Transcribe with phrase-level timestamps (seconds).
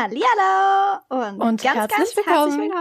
[0.00, 2.72] Hallihallo und, und ganz, herzlich ganz willkommen,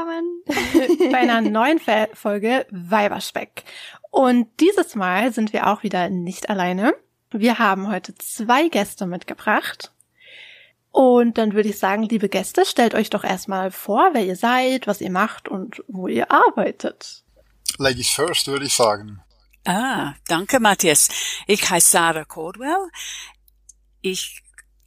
[0.47, 1.11] herzlich willkommen.
[1.11, 3.65] bei einer neuen Fe- Folge Weiberspeck.
[4.09, 6.93] Und dieses Mal sind wir auch wieder nicht alleine.
[7.31, 9.91] Wir haben heute zwei Gäste mitgebracht.
[10.91, 14.87] Und dann würde ich sagen, liebe Gäste, stellt euch doch erstmal vor, wer ihr seid,
[14.87, 17.25] was ihr macht und wo ihr arbeitet.
[17.77, 19.19] Ladies first, würde ich sagen.
[19.65, 21.09] Ah, danke, Matthias.
[21.47, 22.87] Ich heiße Sarah Caldwell.
[24.01, 24.41] Ich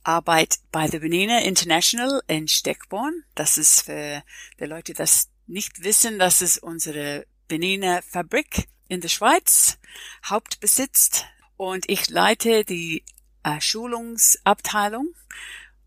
[0.04, 3.24] arbeite bei The Benina International in Steckborn.
[3.34, 4.22] Das ist für
[4.58, 9.78] die Leute, die das nicht wissen, das ist unsere Benina Fabrik in der Schweiz,
[10.24, 11.26] hauptbesitzt.
[11.56, 13.04] Und ich leite die
[13.42, 15.14] äh, Schulungsabteilung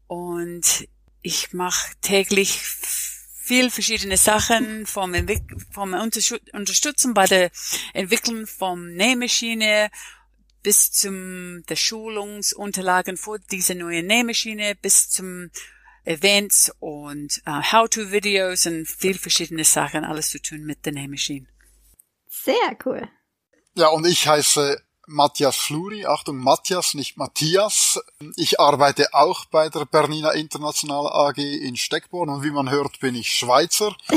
[0.08, 0.88] und
[1.22, 2.59] ich mache täglich
[3.45, 7.52] viel verschiedene Sachen vom, Entwick vom Unterstützen bei der
[7.94, 9.90] Entwicklung vom Nähmaschine
[10.66, 15.52] bis zum der Schulungsunterlagen für diese neue Nähmaschine bis zum
[16.06, 21.45] Events und uh, How-to-Videos und viel verschiedene Sachen, alles zu tun mit der Nähmaschine.
[22.28, 23.08] Sehr cool.
[23.76, 26.08] Ja, und ich heiße Matthias Fluri.
[26.08, 28.00] Achtung, Matthias, nicht Matthias.
[28.36, 33.14] Ich arbeite auch bei der Bernina International AG in Steckborn und wie man hört, bin
[33.14, 33.95] ich Schweizer.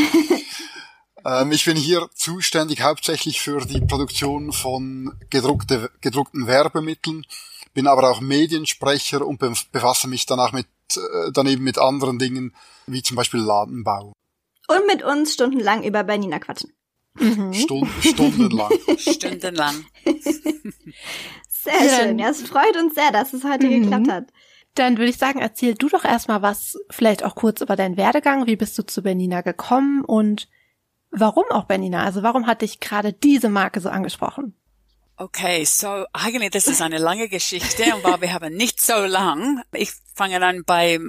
[1.24, 7.27] ähm, ich bin hier zuständig hauptsächlich für die Produktion von gedruckte, gedruckten Werbemitteln,
[7.75, 10.66] bin aber auch Mediensprecher und be befasse mich danach mit,
[10.97, 12.55] äh, daneben mit anderen Dingen,
[12.86, 14.12] wie zum Beispiel Ladenbau.
[14.69, 16.72] Und mit uns stundenlang über Bernina quatschen.
[17.19, 17.53] Mhm.
[17.55, 18.70] Stunden, stundenlang.
[18.98, 19.84] Stundenlang.
[21.48, 22.19] Sehr schön.
[22.19, 23.82] Ja, es freut uns sehr, dass es heute Mhm.
[23.82, 24.25] geklappt hat.
[24.75, 28.47] Dann würde ich sagen, erzähl du doch erstmal was, vielleicht auch kurz über deinen Werdegang.
[28.47, 30.48] Wie bist du zu Bernina gekommen und
[31.11, 32.05] warum auch Bernina?
[32.05, 34.55] Also warum hat dich gerade diese Marke so angesprochen?
[35.20, 39.62] Okay, so eigentlich das ist eine lange Geschichte und weil wir haben nicht so lang.
[39.73, 41.00] Ich fange an bei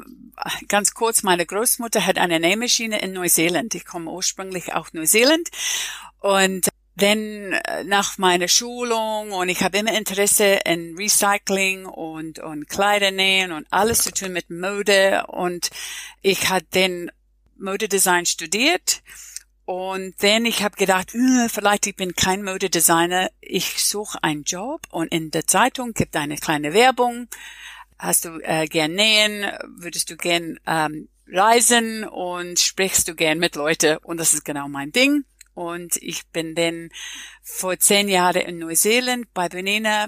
[0.67, 1.21] ganz kurz.
[1.21, 3.75] Meine Großmutter hat eine Nähmaschine in Neuseeland.
[3.75, 5.49] Ich komme ursprünglich aus Neuseeland
[6.21, 12.67] und dann äh, nach meiner Schulung und ich habe immer Interesse in Recycling und und
[12.67, 15.69] Kleidernähen und alles zu tun mit Mode und
[16.21, 17.11] ich hatte den
[17.57, 19.01] Modedesign studiert
[19.69, 24.81] und dann ich habe gedacht, "Äh, vielleicht ich bin kein Modedesigner, ich suche einen Job
[24.89, 27.27] und in der Zeitung gibt eine kleine Werbung.
[27.99, 29.45] Hast du äh, gern nähen?
[29.77, 33.97] Würdest du gern ähm, reisen und sprichst du gern mit Leuten?
[33.97, 35.23] Und das ist genau mein Ding.
[35.53, 36.89] Und ich bin dann
[37.43, 40.07] vor zehn Jahren in Neuseeland bei Benina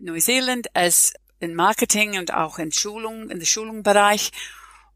[0.00, 4.30] Neuseeland als in Marketing und auch in Schulung, in der Schulungsbereich.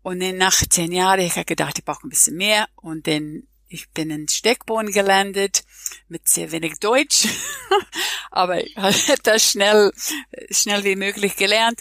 [0.00, 2.68] Und dann nach zehn Jahren, ich habe gedacht, ich brauche ein bisschen mehr.
[2.76, 5.64] Und dann ich bin in Steckborn gelandet
[6.08, 7.28] mit sehr wenig Deutsch,
[8.30, 9.92] aber ich habe das schnell,
[10.50, 11.80] schnell wie möglich gelernt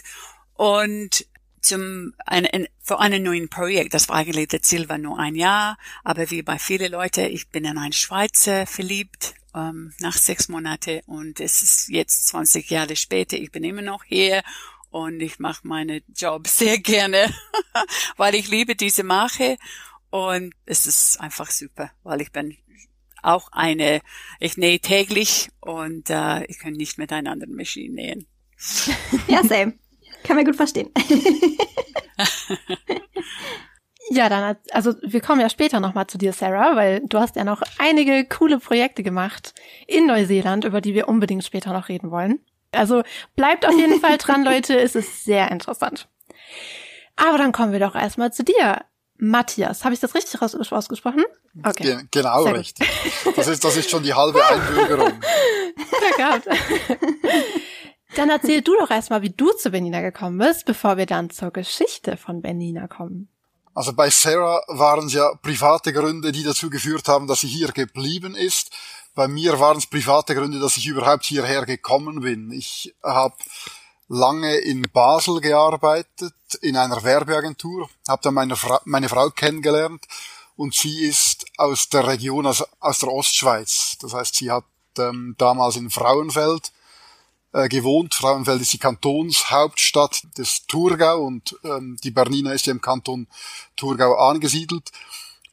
[0.54, 1.26] und
[1.60, 3.92] zum ein, ein, für einen neuen Projekt.
[3.92, 7.48] Das war eigentlich das Ziel war nur ein Jahr, aber wie bei vielen Leuten, ich
[7.48, 12.96] bin in einen Schweizer verliebt ähm, nach sechs Monate und es ist jetzt 20 Jahre
[12.96, 13.36] später.
[13.36, 14.42] Ich bin immer noch hier
[14.90, 17.32] und ich mache meinen Job sehr gerne,
[18.16, 19.58] weil ich liebe diese Marke
[20.10, 22.56] und es ist einfach super, weil ich bin
[23.22, 24.00] auch eine,
[24.40, 28.26] ich nähe täglich und äh, ich kann nicht mit einer anderen Maschine nähen.
[29.28, 29.74] Ja, same.
[30.24, 30.90] Kann man gut verstehen.
[34.10, 37.44] Ja, dann, also wir kommen ja später nochmal zu dir, Sarah, weil du hast ja
[37.44, 39.54] noch einige coole Projekte gemacht
[39.86, 42.40] in Neuseeland, über die wir unbedingt später noch reden wollen.
[42.72, 43.02] Also
[43.36, 46.08] bleibt auf jeden Fall dran, Leute, es ist sehr interessant.
[47.16, 48.84] Aber dann kommen wir doch erstmal zu dir.
[49.18, 51.24] Matthias, habe ich das richtig ausgesprochen?
[51.64, 51.82] Okay.
[51.82, 52.88] Ge genau richtig.
[53.36, 55.12] Das ist, das ist schon die halbe Einbürgerung.
[58.16, 61.50] Dann erzähl du doch erstmal, wie du zu Benina gekommen bist, bevor wir dann zur
[61.50, 63.28] Geschichte von Benina kommen.
[63.74, 67.68] Also bei Sarah waren es ja private Gründe, die dazu geführt haben, dass sie hier
[67.68, 68.72] geblieben ist.
[69.14, 72.50] Bei mir waren es private Gründe, dass ich überhaupt hierher gekommen bin.
[72.50, 73.36] Ich habe
[74.08, 80.06] lange in Basel gearbeitet, in einer Werbeagentur, habe dann meine, Fra meine Frau kennengelernt
[80.56, 83.96] und sie ist aus der Region, also aus der Ostschweiz.
[84.00, 84.64] Das heißt, sie hat
[84.98, 86.72] ähm, damals in Frauenfeld
[87.52, 88.14] äh, gewohnt.
[88.14, 93.26] Frauenfeld ist die Kantonshauptstadt des Thurgau und ähm, die Bernina ist ja im Kanton
[93.76, 94.90] Thurgau angesiedelt.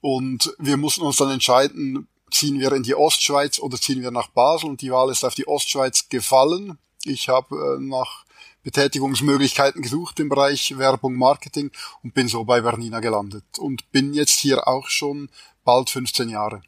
[0.02, 4.28] Und wir mussten uns dann entscheiden, ziehen wir in die Ostschweiz oder ziehen wir nach
[4.28, 4.70] Basel.
[4.70, 6.78] Und die Wahl ist auf die Ostschweiz gefallen.
[7.04, 8.25] Ich habe äh, nach
[8.66, 11.72] Betätigungsmöglichkeiten gesucht im Bereich Werbung, Marketing
[12.04, 13.46] und bin so bei Bernina gelandet.
[13.60, 15.30] Und bin jetzt hier auch schon
[15.64, 16.62] bald 15 Jahre.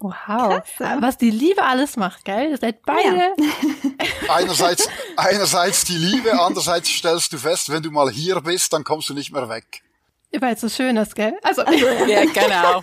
[0.00, 0.12] Wow.
[0.76, 0.96] Klasse.
[1.00, 2.50] Was die Liebe alles macht, gell?
[2.50, 3.34] Ihr seid beide.
[4.28, 9.08] Einerseits, einerseits die Liebe, andererseits stellst du fest, wenn du mal hier bist, dann kommst
[9.08, 9.82] du nicht mehr weg.
[10.38, 11.34] Weil es so schön ist, gell?
[11.42, 11.62] Also,
[12.08, 12.82] Ja, genau.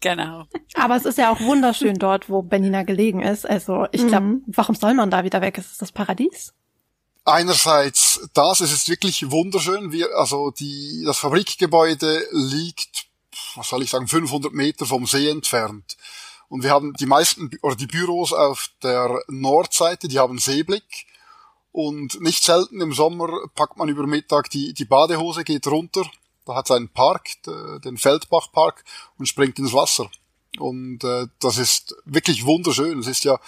[0.00, 0.46] Genau.
[0.74, 3.48] aber es ist ja auch wunderschön dort, wo Benina gelegen ist.
[3.48, 4.42] Also ich glaube, Mhm.
[4.48, 5.56] warum soll man da wieder weg?
[5.58, 6.52] Ist es das Paradies?
[7.24, 9.92] Einerseits das, es ist wirklich wunderschön.
[9.92, 13.06] Wir, also die, das Fabrikgebäude liegt,
[13.54, 15.96] was soll ich sagen, 500 Meter vom See entfernt.
[16.48, 21.06] Und wir haben die meisten, oder die Büros auf der Nordseite, die haben Seeblick.
[21.70, 26.04] Und nicht selten im Sommer packt man über Mittag die, die Badehose, geht runter.
[26.44, 28.84] Da hat es einen Park, de- den Feldbachpark,
[29.16, 30.10] und springt ins Wasser.
[30.58, 32.98] Und äh, das ist wirklich wunderschön.
[32.98, 33.40] Es ist ja,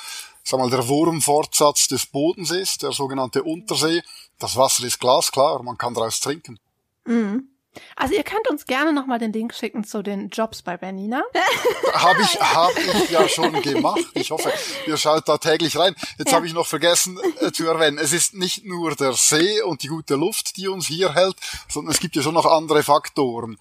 [0.44, 4.02] sag mal, der Wurmfortsatz des Bodensees, der sogenannte Untersee.
[4.38, 6.58] Das Wasser ist glasklar, man kann daraus trinken.
[7.06, 7.48] Mhm.
[7.96, 11.24] Also ihr könnt uns gerne nochmal den Link schicken zu den Jobs bei Benina.
[11.92, 14.04] Habe ich, hab ich ja schon gemacht.
[14.14, 14.52] Ich hoffe,
[14.86, 15.96] ihr schaut da täglich rein.
[16.18, 16.36] Jetzt Ja.
[16.36, 19.88] habe ich noch vergessen äh, zu erwähnen, es ist nicht nur der See und die
[19.88, 21.34] gute Luft, die uns hier hält,
[21.68, 23.58] sondern es gibt ja schon noch andere Faktoren.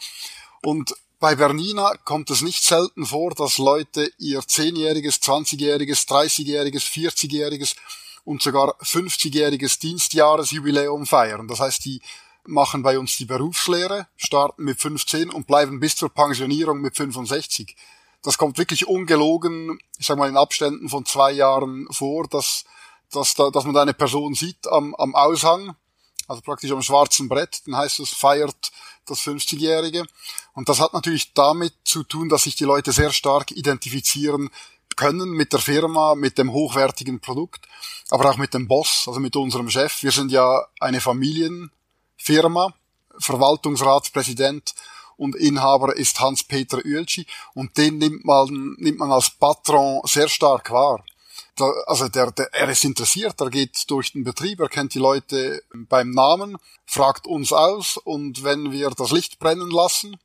[0.61, 0.93] Und
[1.23, 7.77] bei Bernina kommt es nicht selten vor, dass Leute ihr 10-jähriges, 20-jähriges, 30-jähriges, 40-jähriges
[8.25, 11.47] und sogar 50-jähriges Dienstjahresjubiläum feiern.
[11.47, 12.01] Das heißt, die
[12.45, 17.73] machen bei uns die Berufslehre, starten mit 15 und bleiben bis zur Pensionierung mit 65.
[18.21, 22.65] Das kommt wirklich ungelogen, ich sag mal in Abständen von zwei Jahren vor, dass,
[23.13, 25.73] dass, da, dass man da eine Person sieht am, am Aushang,
[26.27, 28.73] also praktisch am schwarzen Brett, dann heißt es, feiert
[29.05, 30.05] das 50-Jährige.
[30.53, 34.49] Und das hat natürlich damit zu tun, dass sich die Leute sehr stark identifizieren
[34.95, 37.67] können mit der Firma, mit dem hochwertigen Produkt,
[38.09, 40.03] aber auch mit dem Boss, also mit unserem Chef.
[40.03, 42.73] Wir sind ja eine Familienfirma,
[43.17, 44.73] Verwaltungsratspräsident
[45.17, 50.71] und Inhaber ist Hans-Peter Oeltschi und den nimmt man, nimmt man als Patron sehr stark
[50.71, 51.03] wahr.
[51.55, 54.99] Da, also der, der, er ist interessiert, er geht durch den Betrieb, er kennt die
[54.99, 60.17] Leute beim Namen, fragt uns aus und wenn wir das Licht brennen lassen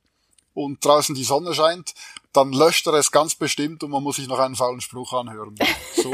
[0.55, 1.93] und draußen die Sonne scheint,
[2.33, 5.55] dann löscht er es ganz bestimmt und man muss sich noch einen faulen Spruch anhören.
[5.95, 6.11] So,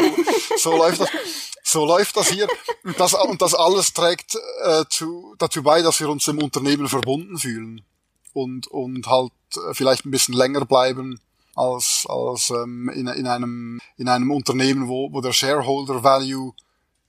[0.58, 1.10] so läuft das.
[1.68, 2.48] So läuft das hier.
[2.84, 6.88] Und das, und das alles trägt äh, zu, dazu bei, dass wir uns dem Unternehmen
[6.88, 7.82] verbunden fühlen
[8.34, 11.20] und, und halt äh, vielleicht ein bisschen länger bleiben
[11.56, 16.54] als, als ähm, in, in, einem, in einem Unternehmen, wo, wo der Shareholder Value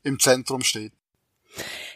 [0.02, 0.92] im Zentrum steht.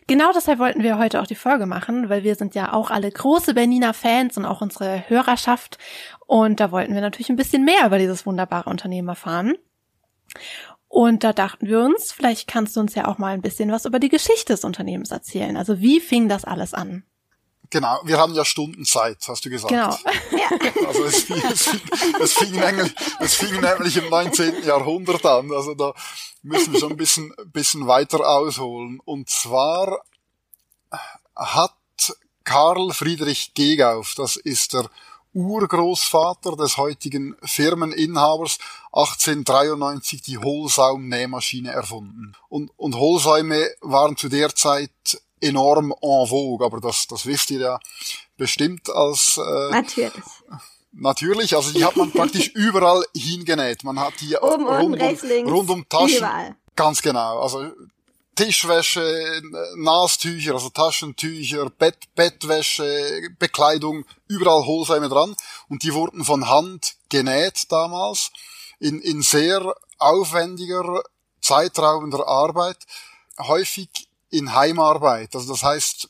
[0.07, 3.11] Genau deshalb wollten wir heute auch die Folge machen, weil wir sind ja auch alle
[3.11, 5.79] große Bernina Fans und auch unsere Hörerschaft.
[6.27, 9.55] Und da wollten wir natürlich ein bisschen mehr über dieses wunderbare Unternehmen erfahren.
[10.89, 13.85] Und da dachten wir uns, vielleicht kannst du uns ja auch mal ein bisschen was
[13.85, 15.57] über die Geschichte des Unternehmens erzählen.
[15.57, 17.05] Also wie fing das alles an?
[17.71, 19.71] Genau, wir haben ja Stunden Zeit, hast du gesagt.
[19.71, 19.97] Genau.
[20.87, 21.81] Also es fing, es fing,
[22.21, 24.65] es fing, nämlich, es fing nämlich im 19.
[24.65, 25.53] Jahrhundert an.
[25.53, 25.95] Also da
[26.43, 29.01] müssen wir schon ein bisschen, bisschen weiter ausholen.
[29.05, 30.03] Und zwar
[31.37, 31.77] hat
[32.43, 34.91] Karl Friedrich Gegauf, das ist der
[35.33, 38.59] Urgroßvater des heutigen Firmeninhabers,
[38.93, 42.33] 1893 die Hohlsaum-Nähmaschine erfunden.
[42.49, 44.91] Und, und Hohlsäume waren zu der Zeit
[45.41, 47.81] enorm en vogue, aber das, das wisst ihr ja
[48.37, 50.25] bestimmt als äh, Natürlich.
[50.93, 53.85] Natürlich, also die hat man praktisch überall hingenäht.
[53.85, 56.19] Man hat die Oben, rund, rechts, um, links, rund um Taschen.
[56.19, 56.57] überall.
[56.75, 57.41] Ganz genau.
[57.41, 57.71] Also
[58.35, 59.43] Tischwäsche,
[59.77, 65.37] Nastücher, also Taschentücher, Bett, Bettwäsche, Bekleidung, überall Hohlsäume dran.
[65.69, 68.33] Und die wurden von Hand genäht damals
[68.79, 71.03] in, in sehr aufwendiger,
[71.43, 72.79] zeitraubender Arbeit,
[73.39, 75.35] häufig in Heimarbeit.
[75.35, 76.09] Also das heißt,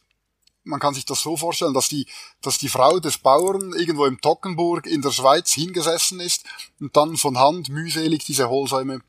[0.64, 2.06] man kann sich das so vorstellen, dass die,
[2.42, 6.44] dass die Frau des Bauern irgendwo im Tockenburg in der Schweiz hingesessen ist
[6.80, 9.00] und dann von Hand mühselig diese Hohlsäume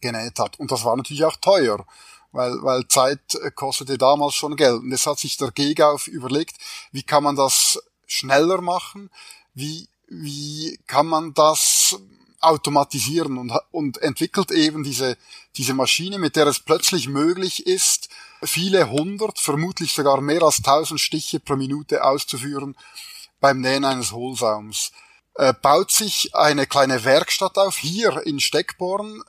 [0.00, 0.58] genäht hat.
[0.58, 1.84] Und das war natürlich auch teuer,
[2.32, 3.20] weil, weil Zeit
[3.54, 4.80] kostete damals schon Geld.
[4.80, 6.56] Und jetzt hat sich der Gegauf überlegt,
[6.92, 9.10] wie kann man das schneller machen?
[9.54, 11.96] Wie, wie kann man das
[12.40, 15.16] automatisieren und, und entwickelt eben diese,
[15.56, 18.08] diese Maschine, mit der es plötzlich möglich ist,
[18.44, 22.76] viele hundert, vermutlich sogar mehr als tausend Stiche pro Minute auszuführen
[23.40, 24.92] beim Nähen eines Hohlsaums.
[25.34, 29.22] Äh, baut sich eine kleine Werkstatt auf, hier in Steckborn,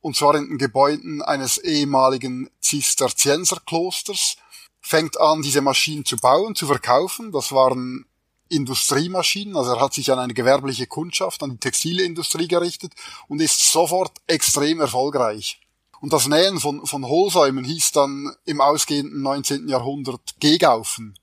[0.00, 4.36] und zwar in den Gebäuden eines ehemaligen Zisterzienserklosters,
[4.80, 7.32] fängt an, diese Maschinen zu bauen, zu verkaufen.
[7.32, 8.06] Das waren
[8.48, 12.92] Industriemaschinen, also er hat sich an eine gewerbliche Kundschaft, an die Textilindustrie gerichtet
[13.26, 15.60] und ist sofort extrem erfolgreich.
[16.00, 19.68] Und das Nähen von, von Hohlsäumen hieß dann im ausgehenden 19.
[19.68, 21.18] Jahrhundert Gegaufen,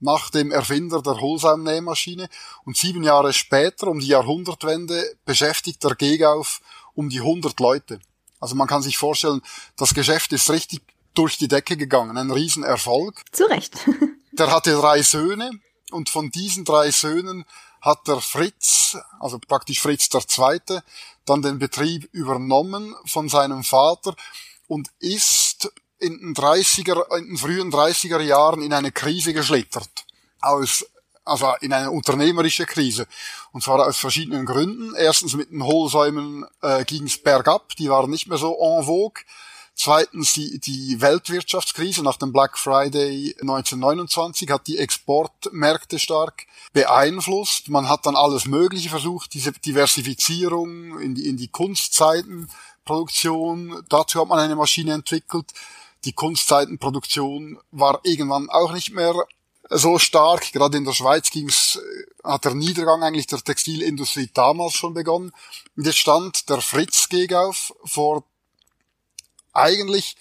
[0.00, 2.28] nach dem Erfinder der Hohlsaumnähmaschine.
[2.64, 6.60] Und sieben Jahre später, um die Jahrhundertwende, beschäftigt der Gegauf
[6.94, 8.00] um die 100 Leute.
[8.40, 9.40] Also man kann sich vorstellen,
[9.76, 10.82] das Geschäft ist richtig
[11.14, 13.22] durch die Decke gegangen, ein Riesenerfolg.
[13.32, 13.74] Zu Recht.
[14.32, 15.50] Der hatte drei Söhne
[15.90, 17.44] Und von diesen drei Söhnen
[17.82, 20.82] hat der Fritz, also praktisch Fritz der Zweite,
[21.26, 24.14] dann den Betrieb übernommen von seinem Vater
[24.68, 30.06] und ist in den 30er, in den frühen 30er Jahren in eine Krise geschlittert.
[30.40, 30.86] Aus,
[31.24, 33.06] also in eine unternehmerische Krise.
[33.52, 34.94] Und zwar aus verschiedenen Gründen.
[34.96, 39.22] Erstens mit den Hohlsäumen äh, ging es bergab, die waren nicht mehr so en vogue.
[39.74, 47.68] Zweitens die, die Weltwirtschaftskrise nach dem Black Friday 1929 hat die Exportmärkte stark beeinflusst.
[47.68, 53.84] Man hat dann alles Mögliche versucht, diese Diversifizierung in die, in die Kunstzeitenproduktion.
[53.88, 55.52] Dazu hat man eine Maschine entwickelt.
[56.04, 59.14] Die Kunstzeitenproduktion war irgendwann auch nicht mehr
[59.70, 60.52] so stark.
[60.52, 61.80] Gerade in der Schweiz ging's,
[62.22, 65.32] hat der Niedergang eigentlich der Textilindustrie damals schon begonnen.
[65.76, 68.24] Und jetzt stand der Fritz Gegauf vor
[69.52, 70.16] eigentlich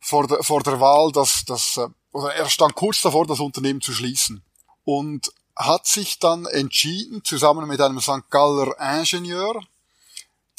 [0.00, 3.80] vor der, vor der Wahl, dass, dass, äh, oder er stand kurz davor, das Unternehmen
[3.80, 4.42] zu schließen.
[4.84, 8.30] Und hat sich dann entschieden, zusammen mit einem St.
[8.30, 9.62] Galler Ingenieur,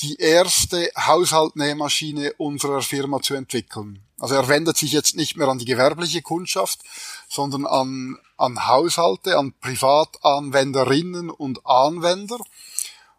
[0.02, 4.04] die erste Haushaltnähmaschine unserer Firma zu entwickeln.
[4.20, 6.82] Also er wendet sich jetzt nicht mehr an die gewerbliche Kundschaft,
[7.30, 12.40] sondern an, an Haushalte, an Privatanwenderinnen und Anwender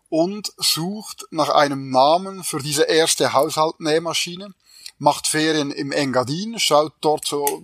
[0.09, 4.55] und sucht nach einem Namen für diese erste Haushaltnähmaschine
[4.99, 7.63] macht Ferien im Engadin, schaut dort so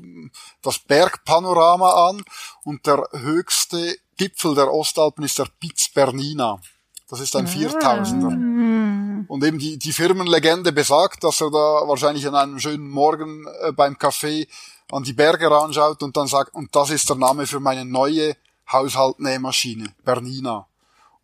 [0.62, 2.24] das Bergpanorama an
[2.64, 6.60] und der höchste Gipfel der Ostalpen ist der Piz Bernina.
[7.08, 8.30] Das ist ein Viertausender.
[8.30, 9.26] Mm.
[9.28, 13.72] Und eben die, die Firmenlegende besagt, dass er da wahrscheinlich an einem schönen Morgen äh,
[13.72, 14.48] beim Café
[14.90, 18.36] an die Berge ranschaut und dann sagt, und das ist der Name für meine neue
[18.70, 20.66] Haushaltnähmaschine, Bernina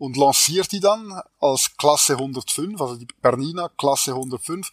[0.01, 4.71] und lanciert die dann als Klasse 105, also die Bernina Klasse 105.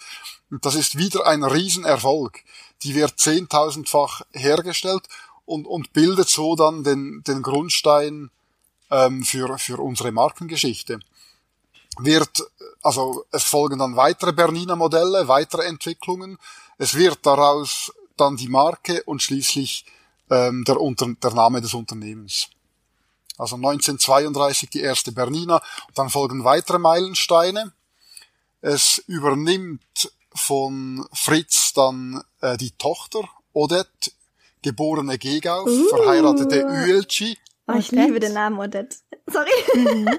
[0.49, 2.39] Und das ist wieder ein Riesenerfolg.
[2.83, 5.03] Die wird zehntausendfach hergestellt
[5.43, 8.31] und, und bildet so dann den, den Grundstein
[8.89, 10.99] ähm, für, für unsere Markengeschichte.
[11.99, 12.49] Wird,
[12.81, 16.37] also es folgen dann weitere Bernina Modelle, weitere Entwicklungen.
[16.77, 19.85] Es wird daraus dann die Marke und schließlich
[20.29, 22.47] ähm, der, Unter der Name des Unternehmens.
[23.37, 25.57] Also 1932 die erste Bernina.
[25.87, 27.71] Und dann folgen weitere Meilensteine.
[28.61, 34.11] Es übernimmt von Fritz dann äh, die Tochter Odette,
[34.61, 35.89] geborene Gegauf, Uh.
[35.89, 37.37] verheiratete Uelci.
[37.67, 38.05] Oh, ich Odette.
[38.05, 38.95] liebe den Namen Odette.
[39.27, 39.49] Sorry.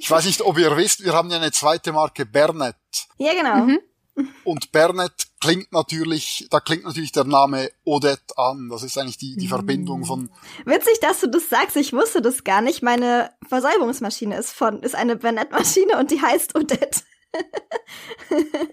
[0.00, 2.76] Ich weiß nicht, ob ihr wisst, wir haben ja eine zweite Marke Bernet.
[3.18, 3.56] Ja, genau.
[3.66, 3.80] Mhm.
[4.44, 8.68] Und Bernet klingt natürlich, da klingt natürlich der Name Odette an.
[8.70, 10.30] Das ist eigentlich die, die Verbindung von,
[10.64, 11.76] Witzig, dass du das sagst.
[11.76, 12.82] Ich wusste das gar nicht.
[12.82, 17.02] Meine Versäubungsmaschine ist von, ist eine Bernett-Maschine und die heißt Odette.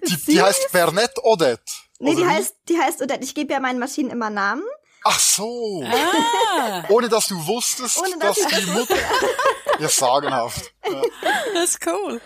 [0.07, 1.61] die, die heißt Bernet Odette.
[1.99, 2.29] Nee, Oder die wie?
[2.29, 3.23] heißt, die heißt Odette.
[3.23, 4.63] Ich gebe ja meinen Maschinen immer Namen.
[5.07, 5.83] Ach so.
[5.85, 8.95] Ah, Ohne dass du wusstest, Ohne dass dass die Mutter.
[9.79, 10.73] Ja, sagenhaft.
[10.89, 11.01] Ja.
[11.53, 12.19] das ist cool.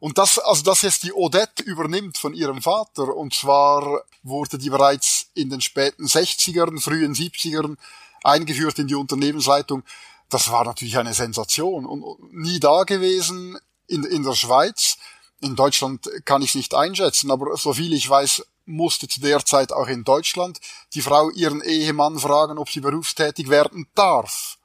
[0.00, 3.14] Und das, also das jetzt die Odette übernimmt von ihrem Vater.
[3.14, 7.76] Und zwar wurde die bereits in den späten 60ern, frühen 70ern
[8.22, 9.82] eingeführt in die Unternehmensleitung.
[10.28, 14.96] Das war natürlich eine Sensation und nie da gewesen in, in der Schweiz.
[15.40, 19.72] In Deutschland kann ich es nicht einschätzen, aber soviel ich weiß, musste zu der Zeit
[19.72, 20.60] auch in Deutschland
[20.94, 24.58] die Frau ihren Ehemann fragen, ob sie berufstätig werden darf.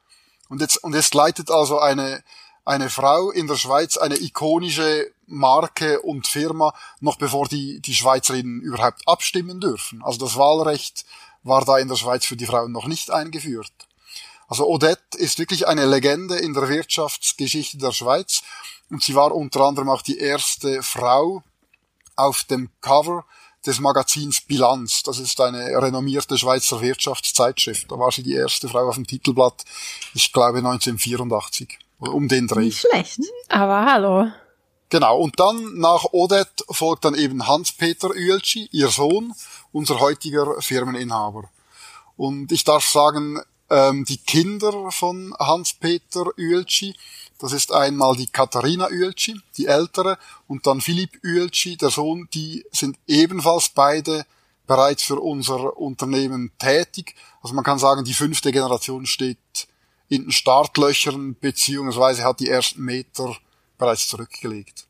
[0.50, 2.24] Und jetzt, und jetzt leitet also eine,
[2.66, 8.62] eine Frau in der Schweiz eine ikonische Marke und Firma, noch bevor die, die Schweizerinnen
[8.62, 10.04] überhaupt abstimmen dürfen.
[10.04, 11.06] Also das Wahlrecht
[11.44, 13.72] war da in der Schweiz für die Frauen noch nicht eingeführt.
[14.48, 18.44] Also Odette ist wirklich eine Legende in der Wirtschaftsgeschichte der Schweiz
[18.90, 21.42] und sie war unter anderem auch die erste Frau
[22.18, 23.26] auf dem Cover
[23.66, 25.04] des Magazins Bilanz.
[25.04, 27.92] Das ist eine renommierte Schweizer Wirtschaftszeitschrift.
[27.92, 29.64] Da war sie die erste Frau auf dem Titelblatt,
[30.14, 32.66] ich glaube 1984, oder um den Dreh.
[32.66, 33.20] Nicht schlecht.
[33.50, 34.32] Aber hallo.
[34.92, 39.34] Genau, und dann nach Odette folgt dann eben Hans-Peter Uelci, ihr Sohn,
[39.72, 41.50] unser heutiger Firmeninhaber.
[42.18, 46.94] Und ich darf sagen, ähm, die Kinder von Hans-Peter Uelci,
[47.40, 50.18] das ist einmal die Katharina Uelci, die ältere,
[50.50, 54.26] und dann Philipp Uelci, der Sohn, die sind ebenfalls beide
[54.68, 57.16] bereits für unser Unternehmen tätig.
[57.42, 59.38] Also man kann sagen, die fünfte Generation steht
[60.10, 63.38] in den Startlöchern, beziehungsweise hat die ersten Meter
[63.82, 64.88] bereits zurückgelegt.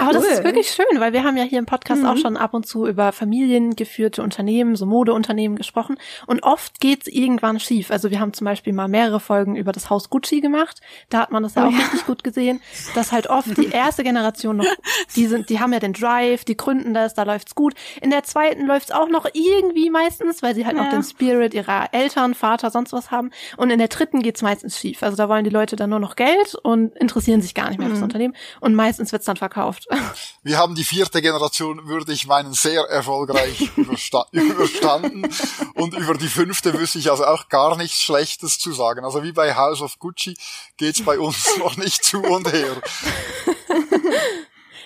[0.00, 0.30] Aber das Cool.
[0.30, 2.86] ist wirklich schön, weil wir haben ja hier im Podcast auch schon ab und zu
[2.86, 5.96] über familiengeführte Unternehmen, so Modeunternehmen gesprochen.
[6.26, 7.90] Und oft geht's irgendwann schief.
[7.90, 10.80] Also wir haben zum Beispiel mal mehrere Folgen über das Haus Gucci gemacht.
[11.08, 12.60] Da hat man das ja auch richtig gut gesehen,
[12.94, 14.66] dass halt oft die erste Generation noch,
[15.16, 17.74] die sind, die haben ja den Drive, die gründen das, da läuft's gut.
[18.00, 20.90] In der zweiten läuft's auch noch irgendwie meistens, weil sie halt noch Ja.
[20.90, 23.30] den Spirit ihrer Eltern, Vater, sonst was haben.
[23.56, 25.02] Und in der dritten geht's meistens schief.
[25.02, 27.88] Also da wollen die Leute dann nur noch Geld und interessieren sich gar nicht mehr
[27.88, 28.34] für das Unternehmen.
[28.60, 29.86] Und meistens wird's dann verkauft.
[30.42, 35.28] Wir haben die vierte Generation, würde ich meinen, sehr erfolgreich übersta überstanden.
[35.74, 39.04] Und über die fünfte wüsste ich also auch gar nichts Schlechtes zu sagen.
[39.04, 40.36] Also wie bei House of Gucci
[40.76, 42.76] geht's bei uns noch nicht zu und her.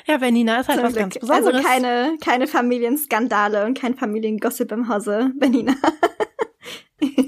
[0.07, 1.31] Ja, Benina ist halt Zum was ganz Glück.
[1.31, 1.67] Also Besonderes.
[1.67, 5.75] keine, keine Familienskandale und kein Familiengossip im Hause Benina.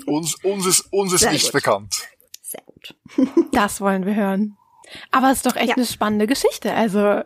[0.06, 1.52] Uns, uns ist, uns ist Sehr nichts gut.
[1.54, 1.94] bekannt.
[2.42, 2.94] Sehr gut.
[3.52, 4.56] Das wollen wir hören.
[5.10, 5.76] Aber es ist doch echt Ja.
[5.76, 6.72] eine spannende Geschichte.
[6.74, 7.22] Also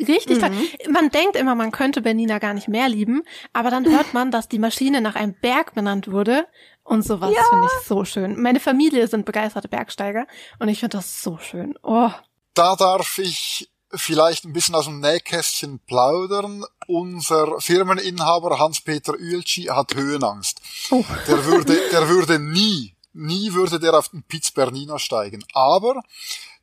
[0.00, 0.50] richtig toll.
[0.88, 3.22] Man denkt immer, man könnte Benina gar nicht mehr lieben,
[3.52, 6.46] aber dann hört man, dass die Maschine nach einem Berg benannt wurde.
[6.82, 8.40] Und sowas finde ich so schön.
[8.40, 10.26] Meine Familie sind begeisterte Bergsteiger
[10.58, 11.78] und ich finde das so schön.
[11.82, 12.10] Oh.
[12.52, 16.64] Da darf ich vielleicht ein bisschen aus dem Nähkästchen plaudern.
[16.86, 20.60] Unser Firmeninhaber Hans-Peter Uelci hat Höhenangst.
[20.90, 21.04] Oh.
[21.26, 25.44] Der würde, der würde nie, nie würde der auf den Piz Bernina steigen.
[25.54, 26.02] Aber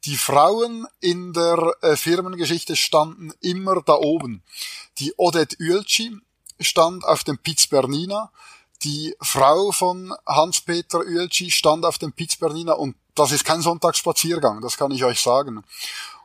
[0.06, 4.44] die Frauen in der äh, Firmengeschichte standen immer da oben.
[4.98, 6.18] Die Odette Uelci
[6.60, 8.32] stand auf dem Piz Bernina.
[8.84, 14.62] Die Frau von Hans-Peter Uelci stand auf dem Piz Bernina und das ist kein Sonntagsspaziergang,
[14.62, 15.64] das kann ich euch sagen.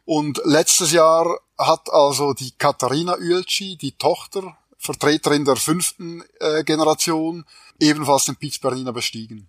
[0.05, 7.45] Und letztes Jahr hat also die Katharina Uelci, die Tochter, Vertreterin der fünften äh, Generation,
[7.81, 9.49] ebenfalls den Piz Bernina bestiegen.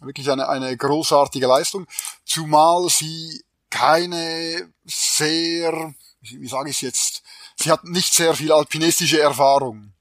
[0.00, 1.86] Wirklich eine, eine großartige Leistung,
[2.24, 7.22] zumal sie keine sehr, wie, sage ich jetzt,
[7.56, 9.92] sie hat nicht sehr viel alpinistische Erfahrung.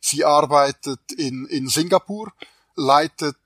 [0.00, 2.32] Sie arbeitet in, in Singapur,
[2.76, 3.36] leitet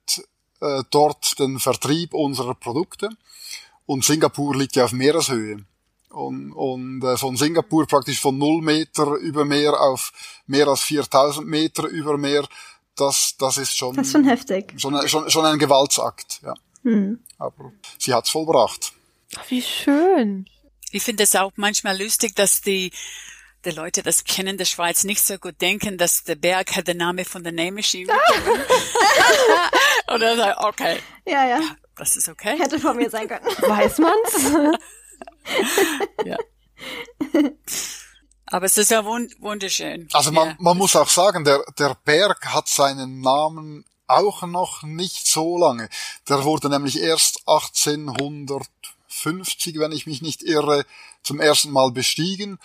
[0.60, 3.10] äh, dort den Vertrieb unserer Produkte
[3.86, 5.64] und Singapur liegt ja auf Meereshöhe.
[6.10, 10.12] Und, und äh, von Singapur praktisch von null Meter über Meer auf
[10.46, 12.46] mehr als 4000 Meter über Meer,
[12.94, 14.74] das, das ist schon, Das ist schon heftig.
[14.76, 16.40] schon, schon, schon ein Gewaltsakt.
[16.44, 16.54] Ja.
[16.84, 17.18] Hm.
[17.38, 18.92] Aber sie hat's vollbracht.
[19.36, 20.46] Ach, Wie schön.
[20.90, 22.92] Ich finde es auch manchmal lustig, dass die,
[23.64, 26.98] die Leute das kennen, der Schweiz nicht so gut denken, dass der Berg hat den
[26.98, 28.62] Namen von der Nähmaschine bekommen.
[30.14, 31.60] Oder sagen, okay, Ja, ja.
[31.96, 32.58] das ist okay.
[32.58, 33.44] Hätte von mir sein können.
[33.58, 34.78] Weiß man's?
[36.24, 36.36] Ja.
[38.46, 40.08] Aber es ist ja wund wunderschön.
[40.12, 40.56] Also man, ja.
[40.58, 45.88] man muss auch sagen, der, der Berg hat seinen Namen auch noch nicht so lange.
[46.28, 47.42] Der wurde nämlich erst
[49.24, 50.84] 1850, wenn ich mich nicht irre,
[51.22, 52.58] zum ersten Mal bestiegen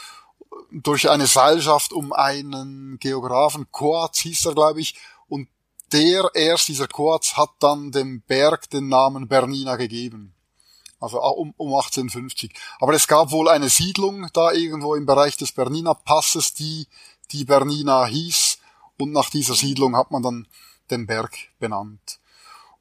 [0.72, 4.96] durch eine Seilschaft um einen Geographen, Coates hieß er, glaube ich,
[5.28, 5.48] und
[5.92, 10.34] der erst, dieser Coates, hat dann dem Berg den Namen Bernina gegeben.
[11.00, 12.54] Also um, um 1850.
[12.80, 16.88] Aber es gab wohl eine Siedlung da irgendwo im Bereich des Bernina Passes, die,
[17.32, 18.60] die Bernina hieß.
[18.98, 20.48] Und nach dieser Siedlung hat man dann
[20.92, 22.20] den Berg benannt.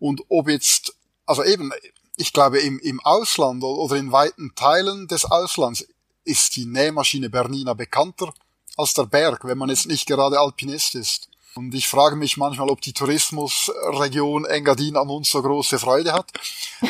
[0.01, 1.73] Und ob jetzt, also eben,
[2.19, 5.87] ich glaube im, im Ausland oder in weiten Teilen des Auslands
[6.25, 8.33] ist die Nähmaschine Bernina bekannter
[8.77, 11.29] als der Berg, wenn man jetzt nicht gerade Alpinist ist.
[11.55, 16.31] Und ich frage mich manchmal, ob die Tourismusregion Engadin an uns so große Freude hat.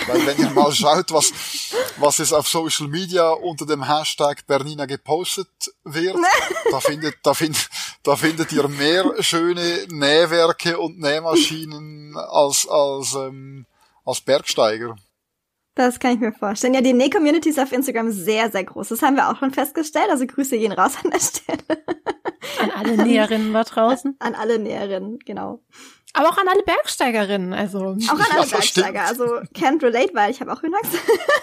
[0.06, 1.32] Weil wenn ihr mal schaut, was,
[1.96, 5.48] was es auf Social Media unter dem Hashtag Bernina gepostet
[5.84, 6.18] wird,
[6.70, 7.70] da findet, da findet,
[8.02, 13.64] da findet ihr mehr schöne Nähwerke und Nähmaschinen als, als, ähm,
[14.04, 14.96] als Bergsteiger.
[15.78, 16.74] Das kann ich mir vorstellen.
[16.74, 18.88] Ja, die Näh-Community ist auf Instagram sehr, sehr groß.
[18.88, 20.08] Das haben wir auch schon festgestellt.
[20.10, 21.84] Also Grüße gehen raus an der Stelle.
[22.60, 24.16] An alle Näherinnen da draußen.
[24.18, 25.62] An alle Näherinnen, genau.
[26.14, 27.52] Aber auch an alle Bergsteigerinnen.
[27.52, 28.50] Also Auch an alle Ja, das.
[28.50, 29.04] Bergsteiger.
[29.04, 30.90] Also can't relate, weil ich habe auch Höhenangst.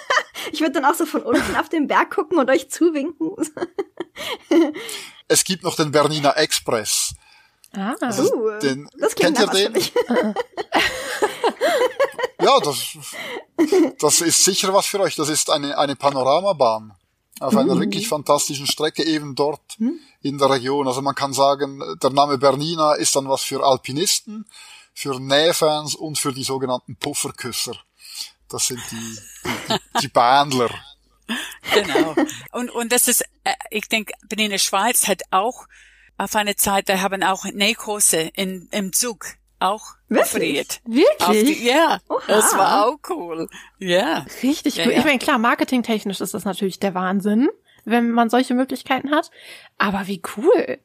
[0.51, 3.31] ich würde dann auch so von unten auf den Berg gucken und euch zuwinken.
[5.29, 7.13] Es gibt noch den Bernina Express.
[7.73, 7.93] ah.
[8.01, 10.35] Uh, den, das klingt kennt ihr was für den?
[12.41, 12.97] Ja, das,
[13.99, 15.15] das ist sicher was für euch.
[15.15, 16.93] Das ist eine, eine Panoramabahn
[17.39, 19.77] auf einer wirklich fantastischen Strecke eben dort
[20.21, 20.87] in der Region.
[20.87, 24.45] Also man kann sagen, der Name Bernina ist dann was für Alpinisten,
[24.93, 27.75] für Nähfans und für die sogenannten Pufferküsser.
[28.49, 29.19] Das sind die,
[29.69, 30.69] die, die Bandler.
[31.73, 32.15] Genau.
[32.51, 35.65] Und, und das ist, äh, ich denke, Benina Schweiz hat auch
[36.17, 39.25] auf eine Zeit, da haben auch Nähkurse in, im Zug
[39.59, 40.81] auch Wirklich?
[40.85, 41.57] Wirklich?
[41.59, 42.21] die, ja, Oha.
[42.27, 43.47] das war auch cool.
[43.79, 44.25] Ja.
[44.43, 44.91] Richtig Ja, cool.
[44.93, 44.99] ja.
[44.99, 47.49] Ich meine, klar, marketingtechnisch ist das natürlich der Wahnsinn.
[47.87, 49.29] wenn man solche Möglichkeiten hat.
[49.77, 50.79] Aber wie cool.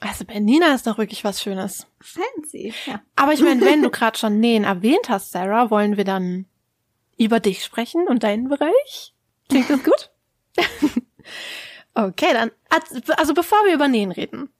[0.00, 1.86] Also Bernina ist doch wirklich was Schönes.
[2.00, 3.00] Fancy, ja.
[3.16, 6.46] Aber ich meine, wenn du gerade schon Nähen erwähnt hast, Sarah, wollen wir dann
[7.16, 9.14] über dich sprechen und deinen Bereich?
[9.48, 10.10] Klingt das gut?
[11.94, 12.50] okay, dann,
[13.16, 14.50] also bevor wir über Nähen reden,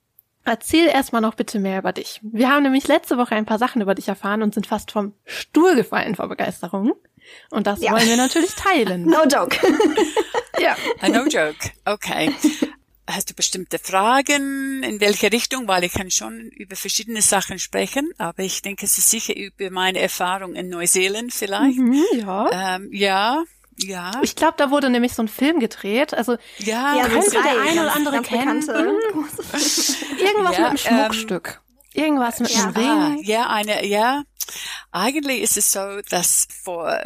[0.45, 2.19] erzähl erstmal noch bitte mehr über dich.
[2.23, 5.13] Wir haben nämlich letzte Woche ein paar Sachen über dich erfahren und sind fast vom
[5.25, 6.93] Stuhl gefallen vor Begeisterung.
[7.49, 7.91] Und das ja.
[7.91, 9.05] wollen wir natürlich teilen.
[9.09, 9.57] No joke.
[10.59, 10.75] ja.
[11.07, 11.71] No joke.
[11.85, 12.31] Okay.
[13.07, 14.83] Hast du bestimmte Fragen?
[14.83, 15.67] In welche Richtung?
[15.67, 19.69] Weil ich kann schon über verschiedene Sachen sprechen, aber ich denke, es ist sicher über
[19.69, 21.77] meine Erfahrung in Neuseeland vielleicht.
[21.77, 22.75] Mhm, ja.
[22.75, 23.43] Ähm, ja.
[23.77, 24.11] Ja.
[24.21, 26.13] Ich glaube, da wurde nämlich so ein Film gedreht.
[26.13, 28.59] Also ja, ja könnte der eine oder andere kennen.
[28.59, 29.25] Mhm.
[30.19, 31.61] Irgendwas ja, mit einem Schmuckstück.
[31.93, 33.23] Ähm, Irgendwas mit einem ja, Ring.
[33.23, 34.23] Ja, eine, ja.
[34.91, 36.99] Eigentlich ist es so, dass vor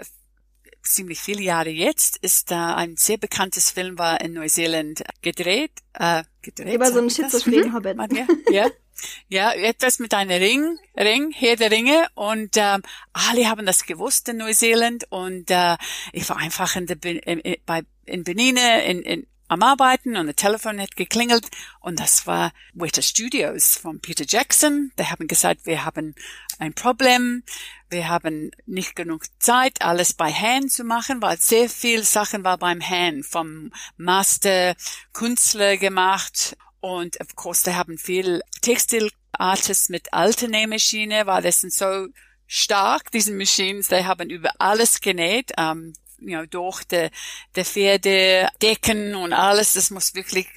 [0.84, 5.72] ziemlich viele Jahre jetzt ist da ein sehr bekanntes Film war in Neuseeland gedreht.
[5.94, 7.98] Äh, gedreht Über so einen schizophrenen Hobbit.
[8.12, 8.28] Ja.
[8.52, 8.70] Ja,
[9.30, 12.08] etwas mit einem Ring, Ring, Herr der Ringe.
[12.16, 12.82] Und ähm,
[13.14, 15.06] alle haben das gewusst in Neuseeland.
[15.10, 15.78] Und äh,
[16.14, 20.16] ich war einfach in, der, in, bei, in Benine in, in, am Arbeiten.
[20.16, 21.48] Und das Telefon hat geklingelt.
[21.80, 24.92] Und das war Weta Studios von Peter Jackson.
[24.98, 26.16] Die haben gesagt, wir haben
[26.60, 27.44] ein Problem,
[27.90, 32.58] wir haben nicht genug Zeit, alles bei Hand zu machen, weil sehr viel Sachen war
[32.58, 34.76] beim Hand vom Master
[35.14, 41.74] Künstler gemacht und of course, die haben viel Textilartists mit alter Nähmaschine, weil das sind
[41.74, 42.08] so
[42.48, 47.10] stark, diese Machines, die haben über alles genäht, um, you know, durch die,
[47.56, 50.48] die Pferde, Decken und alles, das muss wirklich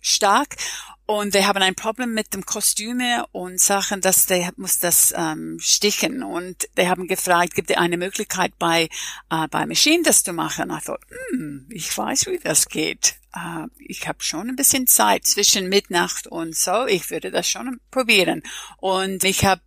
[0.00, 0.56] stark.
[1.10, 5.56] Und wir haben ein Problem mit dem Kostüme und Sachen, dass der muss das ähm,
[5.58, 6.22] stichen.
[6.22, 8.90] Und wir haben gefragt, gibt es eine Möglichkeit bei
[9.30, 10.70] äh, bei Maschinen das zu machen?
[10.76, 13.14] Ich thought, hm, ich weiß, wie das geht.
[13.34, 16.84] Äh, ich habe schon ein bisschen Zeit zwischen Mitternacht und so.
[16.84, 18.42] Ich würde das schon probieren.
[18.76, 19.62] Und ich habe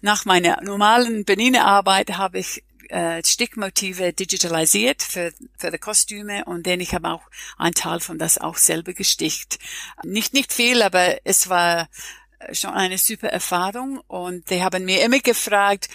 [0.00, 6.80] nach meiner normalen Benine-Arbeit habe ich äh, Stickmotive digitalisiert für, für die Kostüme und dann
[6.80, 7.22] ich habe auch
[7.56, 9.58] einen Teil von das auch selber gesticht.
[10.04, 11.88] Nicht, nicht viel, aber es war
[12.52, 15.88] schon eine super Erfahrung und die haben mir immer gefragt,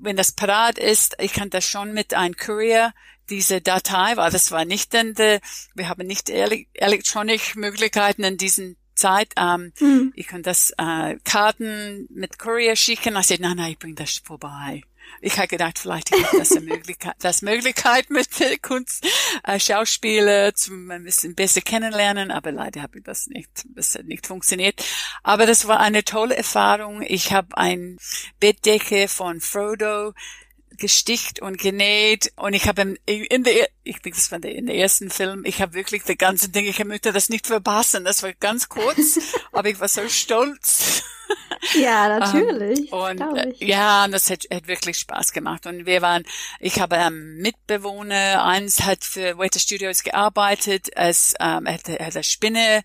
[0.00, 2.92] wenn das parat ist, ich kann das schon mit einem Courier
[3.28, 5.40] diese Datei, weil das war nicht denn de,
[5.74, 9.32] wir haben nicht elektronische Möglichkeiten in diesen Zeit.
[9.36, 10.12] Ähm, mhm.
[10.14, 13.16] Ich kann das äh, Karten mit Courier schicken.
[13.16, 14.82] Ich sagte, nein, nein, ich bring das vorbei.
[15.20, 18.28] Ich habe gedacht, vielleicht gibt das eine Möglichkeit, das Möglichkeit mit
[18.62, 19.06] Kunst,
[19.44, 24.06] äh, Schauspieler zum ein bisschen besser kennenlernen, aber leider habe ich das nicht, das hat
[24.06, 24.84] nicht funktioniert.
[25.22, 27.02] Aber das war eine tolle Erfahrung.
[27.02, 27.98] Ich habe ein
[28.38, 30.12] Bettdecke von Frodo
[30.80, 35.10] gesticht und genäht und ich habe in der ich denke das war in der ersten
[35.10, 38.68] Film ich habe wirklich die ganze Ding ich möchte das nicht verpassen das war ganz
[38.68, 39.18] kurz
[39.52, 41.04] aber ich war so stolz
[41.74, 42.92] ja, natürlich.
[42.92, 45.66] Um, und äh, ja, und das hat, hat wirklich Spaß gemacht.
[45.66, 46.24] Und wir waren,
[46.58, 52.24] ich habe ähm, Mitbewohner, eins hat für Waiter Studios gearbeitet, es, ähm, hat, hat eine
[52.24, 52.82] Spinne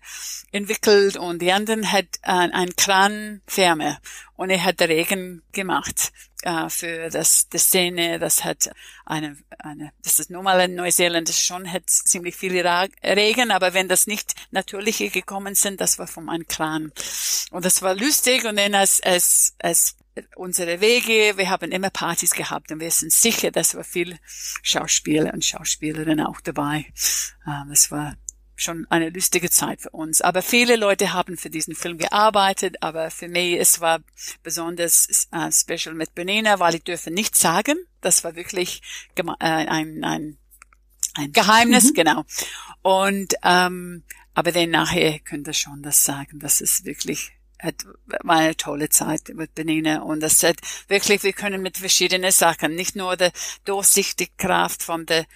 [0.52, 3.98] entwickelt und die anderen hat äh, ein Kranfirma
[4.36, 8.18] und er hat Regen gemacht äh, für das die Szene.
[8.18, 8.70] Das hat
[9.04, 12.66] eine, eine das ist normal in Neuseeland das schon hat ziemlich viel
[13.02, 16.92] Regen, aber wenn das nicht natürliche gekommen sind, das war von einem Kran
[17.50, 19.96] und das war lustig und dann als als als
[20.34, 24.18] unsere Wege, wir haben immer Partys gehabt und wir sind sicher, dass wir viel
[24.62, 26.86] Schauspieler und Schauspielerinnen auch dabei.
[27.46, 28.16] Ähm, es war
[28.56, 30.20] schon eine lustige Zeit für uns.
[30.20, 34.00] Aber viele Leute haben für diesen Film gearbeitet, aber für mich es war
[34.42, 37.76] besonders äh, special mit Benina, weil ich dürfe nichts sagen.
[38.00, 38.82] Das war wirklich
[39.14, 40.38] äh, ein, ein,
[41.14, 41.94] ein Geheimnis, mhm.
[41.94, 42.24] genau.
[42.82, 44.02] Und ähm,
[44.34, 46.38] aber dann nachher könnte ich schon das sagen.
[46.40, 47.86] Das ist wirklich hat,
[48.22, 50.56] war eine tolle Zeit mit Benina und das hat
[50.88, 53.30] wirklich, wir können mit verschiedenen Sachen, nicht nur die
[53.64, 55.26] durchsichtige Kraft von der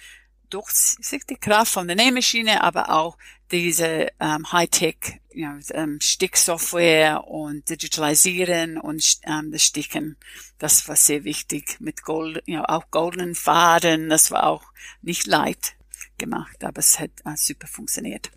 [0.51, 3.17] durchsichtige Kraft von der Nähmaschine, aber auch
[3.51, 10.17] diese ähm, Hightech you know, ähm, Sticksoftware und Digitalisieren und ähm, das Sticken.
[10.57, 14.09] Das war sehr wichtig mit Gold, you know, auch goldenen Faden.
[14.09, 14.63] Das war auch
[15.01, 15.75] nicht leicht
[16.17, 18.31] gemacht, aber es hat äh, super funktioniert.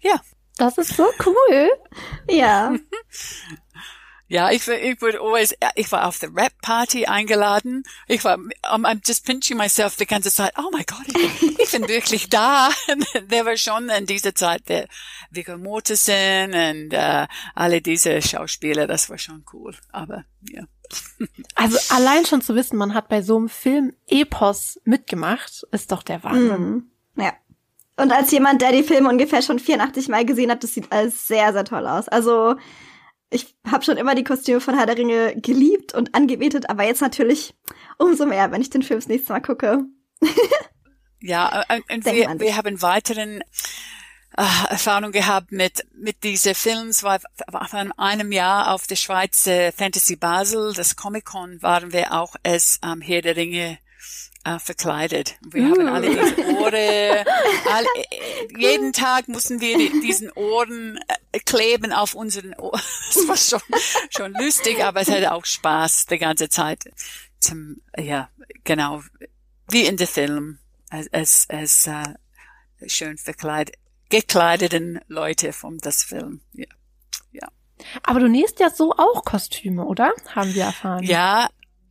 [0.00, 0.20] Ja.
[0.56, 1.70] Das ist so cool.
[2.28, 2.74] ja.
[4.30, 7.82] Ja, ich, ich wurde always, ich war auf der Rap-Party eingeladen.
[8.06, 10.52] Ich war, um, I'm just pinching myself die ganze Zeit.
[10.58, 12.68] Oh my God, ich, ich bin wirklich da.
[13.30, 14.86] der war schon in dieser Zeit der
[15.30, 18.86] Viggo Mortensen und uh, alle diese Schauspieler.
[18.86, 19.74] Das war schon cool.
[19.92, 20.64] Aber, ja.
[21.54, 26.02] Also allein schon zu wissen, man hat bei so einem Film Epos mitgemacht, ist doch
[26.02, 26.88] der Wahnsinn.
[27.14, 27.32] Mm, ja.
[27.96, 31.26] Und als jemand, der die Filme ungefähr schon 84 Mal gesehen hat, das sieht alles
[31.26, 32.08] sehr, sehr toll aus.
[32.08, 32.56] Also
[33.30, 37.02] ich habe schon immer die Kostüme von Herr der Ringe geliebt und angebetet, aber jetzt
[37.02, 37.54] natürlich
[37.98, 39.84] umso mehr, wenn ich den Film das nächste Mal gucke.
[41.20, 43.42] ja, und, und wir, wir haben weiteren
[44.36, 47.02] äh, Erfahrung gehabt mit mit diese Films.
[47.02, 47.20] War
[47.68, 52.78] von einem Jahr auf der Schweizer Fantasy Basel, das Comic Con waren wir auch als
[52.82, 53.78] ähm, Herr der Ringe
[54.44, 55.36] äh, verkleidet.
[55.42, 55.70] Wir mm.
[55.70, 56.74] haben alle diese Ohren,
[57.72, 60.98] all, äh, jeden Tag mussten wir die, diesen Ohren
[61.32, 62.80] äh, kleben auf unseren Ohren.
[63.14, 66.90] Das war schon, schon lustig, aber es hatte auch Spaß die ganze Zeit.
[67.40, 68.28] Zum, ja,
[68.64, 69.02] genau,
[69.70, 70.58] wie in der Film,
[70.90, 73.76] als, als, als äh, schön verkleidet,
[74.08, 76.40] gekleideten Leute vom das Film.
[76.52, 76.66] Ja.
[77.32, 77.48] Ja.
[78.02, 80.12] Aber du nähst ja so auch Kostüme, oder?
[80.34, 81.04] Haben wir erfahren.
[81.04, 81.48] Ja,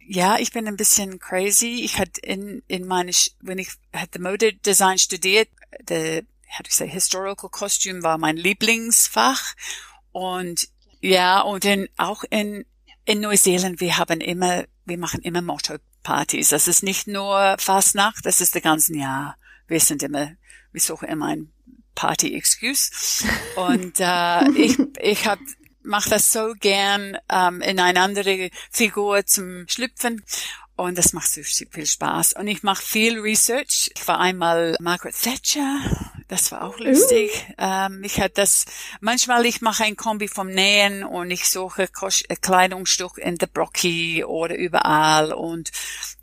[0.08, 1.82] ja, ich bin ein bisschen crazy.
[1.84, 5.50] Ich hatte in, in meine, wenn ich hatte Modedesign studiert,
[5.82, 9.54] der, how do you say, historical costume war mein Lieblingsfach.
[10.13, 10.70] Und
[11.02, 12.65] ja, und dann auch in,
[13.06, 16.50] in Neuseeland, wir haben immer, wir machen immer Motto-Partys.
[16.50, 19.38] Das ist nicht nur Fastnacht, das ist das ganze Jahr.
[19.67, 20.32] Wir sind immer,
[20.72, 21.52] wir suchen immer ein
[21.96, 23.26] Party-Excuse.
[23.58, 25.41] Und äh, ich, ich habe
[25.88, 30.23] mache das so gern, ähm, in eine andere Figur zum Schlüpfen.
[30.76, 32.34] Und das macht so viel Spaß.
[32.34, 33.89] Und ich mache viel Research.
[33.95, 35.80] Ich war einmal Margaret Thatcher.
[36.28, 37.32] Das war auch lustig.
[37.52, 37.54] Uh.
[37.63, 38.65] Ähm, ich hatte das,
[39.00, 44.23] manchmal ich mache ein Kombi vom Nähen und ich suche äh, Kleidungsstück in der Brocky
[44.23, 45.34] oder überall.
[45.34, 45.71] Und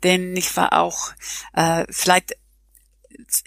[0.03, 1.11] denn ich war auch,
[1.53, 2.37] äh, vielleicht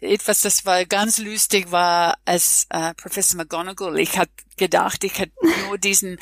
[0.00, 3.98] etwas, das war ganz lustig, war als äh, Professor McGonagall.
[3.98, 5.33] Ich hatte gedacht, ich hätte
[5.66, 6.18] nur diesen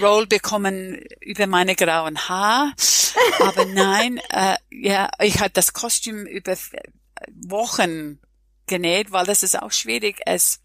[0.00, 2.72] Roll bekommen über meine grauen Haar,
[3.40, 6.56] aber nein, äh, ja, ich hatte das Kostüm über
[7.46, 8.20] Wochen
[8.66, 10.60] genäht, weil das ist auch schwierig als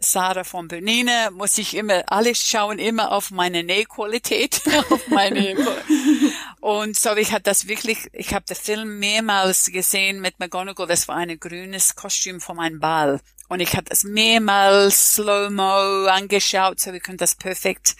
[0.00, 5.56] Sarah von Bernina muss ich immer, alle schauen immer auf meine Nähqualität, auf meine,
[6.66, 11.06] und so, ich hatte das wirklich, ich habe den Film mehrmals gesehen mit McGonagall, das
[11.06, 13.20] war ein grünes Kostüm von meinem Ball.
[13.48, 17.94] Und ich hatte das mehrmals Slow-Mo angeschaut, so wir können das perfekt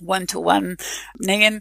[0.00, 0.76] one-to-one
[1.18, 1.60] -one.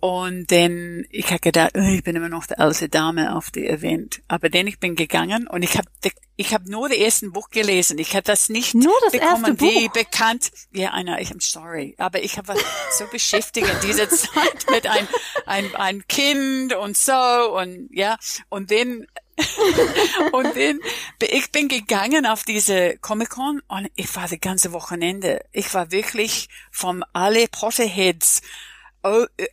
[0.00, 3.66] Und dann, ich habe gedacht, oh, ich bin immer noch die alte Dame auf die
[3.66, 4.22] Event.
[4.28, 5.88] Aber dann ich bin gegangen und ich habe
[6.36, 7.98] ich hab nur das erste Buch gelesen.
[7.98, 10.52] Ich habe das nicht nur das bekommen, erste wie bekannt.
[10.72, 11.94] Ja, einer, ich am sorry.
[11.98, 12.54] Aber ich habe
[12.96, 15.06] so beschäftigt in dieser Zeit mit ein,
[15.44, 18.16] ein, ein Kind und so und ja.
[18.48, 19.06] Und dann
[20.32, 20.80] und dann,
[21.20, 25.44] ich bin gegangen auf diese Comic-Con und ich war das ganze Wochenende.
[25.52, 28.42] Ich war wirklich vom alle Potterheads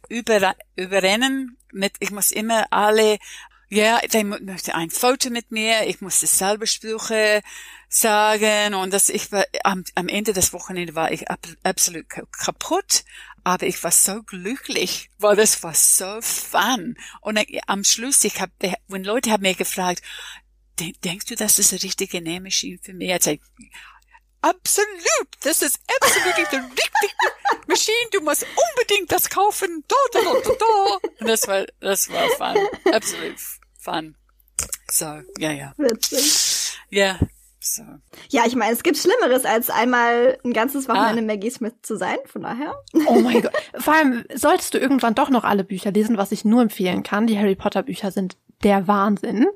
[0.09, 3.17] über, überrennen mit, ich muss immer alle,
[3.69, 7.41] ja, der möchte ein Foto mit mir, ich muss dasselbe Sprüche
[7.89, 13.03] sagen und das, ich war, am, am Ende des Wochenende war ich ab, absolut kaputt,
[13.43, 16.97] aber ich war so glücklich, weil das war so fun.
[17.21, 18.51] Und ich, am Schluss, ich habe,
[18.87, 20.01] wenn Leute haben mir gefragt,
[21.03, 23.09] denkst du, das ist eine richtige Nähmaschine für mich?
[23.09, 23.41] Ich
[24.47, 25.27] Absolut.
[25.43, 26.63] Das ist absolut die richtige
[27.67, 27.95] Maschine.
[28.13, 29.83] Du musst unbedingt das kaufen.
[29.87, 31.09] Da, da, da, da, da.
[31.19, 32.93] Und das war, das war fun.
[32.93, 33.35] Absolut
[33.77, 34.15] fun.
[34.89, 35.05] So,
[35.37, 35.73] ja, ja.
[35.77, 36.77] Witzig.
[36.89, 37.19] Ja.
[37.59, 37.83] So.
[38.29, 41.25] Ja, ich meine, es gibt Schlimmeres, als einmal ein ganzes Wochenende ah.
[41.25, 42.81] Maggie Smith zu sein, von daher.
[43.07, 43.51] Oh mein Gott.
[43.77, 47.27] Vor allem solltest du irgendwann doch noch alle Bücher lesen, was ich nur empfehlen kann.
[47.27, 49.47] Die Harry Potter Bücher sind der Wahnsinn.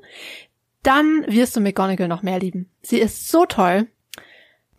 [0.82, 2.70] Dann wirst du McGonagall noch mehr lieben.
[2.82, 3.88] Sie ist so toll.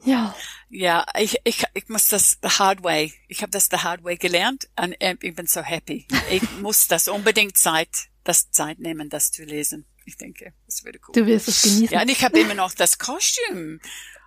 [0.04, 0.36] Ja.
[0.70, 3.14] Ja, ich, ich, ich muss das the hard way.
[3.28, 6.08] Ich habe das the hard way gelernt und ich bin so happy.
[6.32, 7.90] Ich muss das unbedingt Zeit,
[8.24, 9.86] das Zeit nehmen, das zu lesen.
[10.06, 11.14] Ich denke, das würde cool.
[11.14, 11.90] Du wirst es genießen.
[11.90, 13.80] Ja, und ich habe immer noch das Kostüm.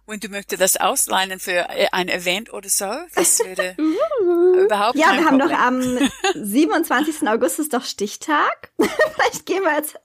[0.06, 4.60] Und du möchtest das ausleihen für ein Event oder so, das würde uh.
[4.60, 5.48] überhaupt Ja, wir haben Problem.
[5.48, 6.10] doch am
[6.44, 7.26] 27.
[7.28, 8.70] August ist doch Stichtag.
[8.78, 9.98] vielleicht gehen wir jetzt,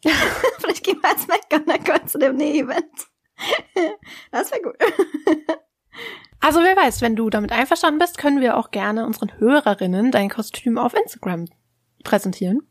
[0.59, 3.10] vielleicht gehen wir jetzt McGonagall zu dem Näh-Event.
[4.31, 4.75] Das wäre gut.
[6.39, 10.29] Also wer weiß, wenn du damit einverstanden bist, können wir auch gerne unseren Hörerinnen dein
[10.29, 11.45] Kostüm auf Instagram
[12.03, 12.67] präsentieren.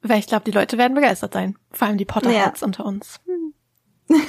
[0.00, 1.58] Weil ich glaube, die Leute werden begeistert sein.
[1.70, 2.66] Vor allem die Potterheads ja.
[2.66, 3.20] unter uns.
[3.26, 3.54] Hm.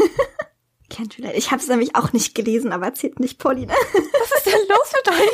[0.89, 1.37] Kennt vielleicht.
[1.37, 3.71] Ich habe es nämlich auch nicht gelesen, aber erzählt nicht Pauline.
[3.71, 5.29] Was ist denn los mit euch?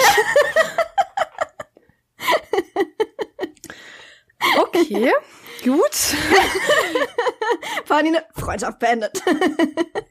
[4.58, 5.12] Okay.
[5.64, 6.16] Gut.
[7.88, 9.22] Pauline, Freundschaft beendet.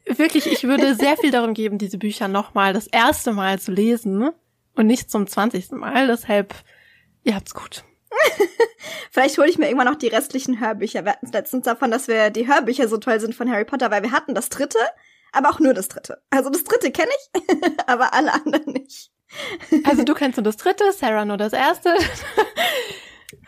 [0.06, 4.30] Wirklich, ich würde sehr viel darum geben, diese Bücher nochmal das erste Mal zu lesen
[4.74, 6.06] und nicht zum zwanzigsten Mal.
[6.06, 6.54] Deshalb,
[7.24, 7.84] ihr habt's gut.
[9.10, 11.04] Vielleicht hole ich mir irgendwann noch die restlichen Hörbücher.
[11.04, 14.02] Wir hatten letztens davon, dass wir die Hörbücher so toll sind von Harry Potter, weil
[14.02, 14.78] wir hatten das dritte,
[15.32, 16.22] aber auch nur das dritte.
[16.30, 17.42] Also das dritte kenne ich,
[17.86, 19.10] aber alle anderen nicht.
[19.84, 21.94] Also du kennst nur das dritte, Sarah nur das erste.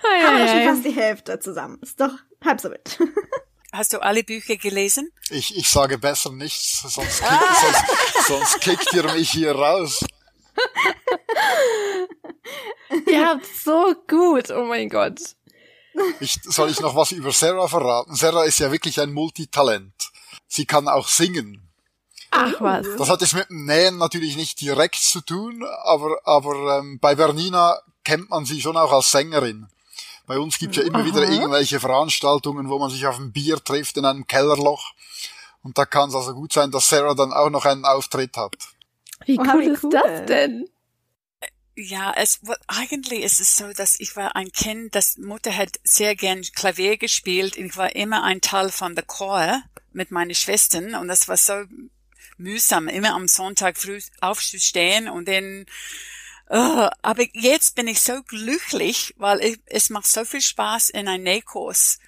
[0.03, 1.79] Ei, Aber schon fast die Hälfte zusammen.
[1.83, 2.13] Ist doch
[2.45, 2.99] halb so wild.
[3.73, 5.13] Hast du alle Bücher gelesen?
[5.31, 10.05] Ich, ich sage besser nichts, sonst kickt, sonst, sonst kickt ihr mich hier raus.
[13.07, 15.21] ihr habt so gut, oh mein Gott.
[16.19, 18.15] Ich, soll ich noch was über Sarah verraten?
[18.17, 19.95] Sarah ist ja wirklich ein Multitalent.
[20.49, 21.71] Sie kann auch singen.
[22.33, 22.87] Ach was.
[22.97, 27.15] Das hat jetzt mit dem Nähen natürlich nicht direkt zu tun, aber, aber ähm, bei
[27.15, 27.81] Bernina
[28.11, 29.69] kennt man sie schon auch als Sängerin.
[30.27, 31.07] Bei uns gibt's ja immer Aha.
[31.07, 34.95] wieder irgendwelche Veranstaltungen, wo man sich auf ein Bier trifft in einem Kellerloch.
[35.63, 38.57] Und da kann es also gut sein, dass Sarah dann auch noch einen Auftritt hat.
[39.27, 40.69] Wie cool, oh, wie ist das denn?
[41.77, 46.17] Ja, es eigentlich ist es so, dass ich war ein Kind, das Mutter hat sehr
[46.17, 47.57] gern Klavier gespielt.
[47.57, 51.63] Ich war immer ein Teil von der Chor mit meinen Schwestern und das war so
[52.39, 55.67] mühsam, immer am Sonntag früh aufzustehen und dann
[56.53, 61.07] Oh, aber jetzt bin ich so glücklich, weil ich, es macht so viel Spaß in
[61.07, 62.01] einem Nähkurs.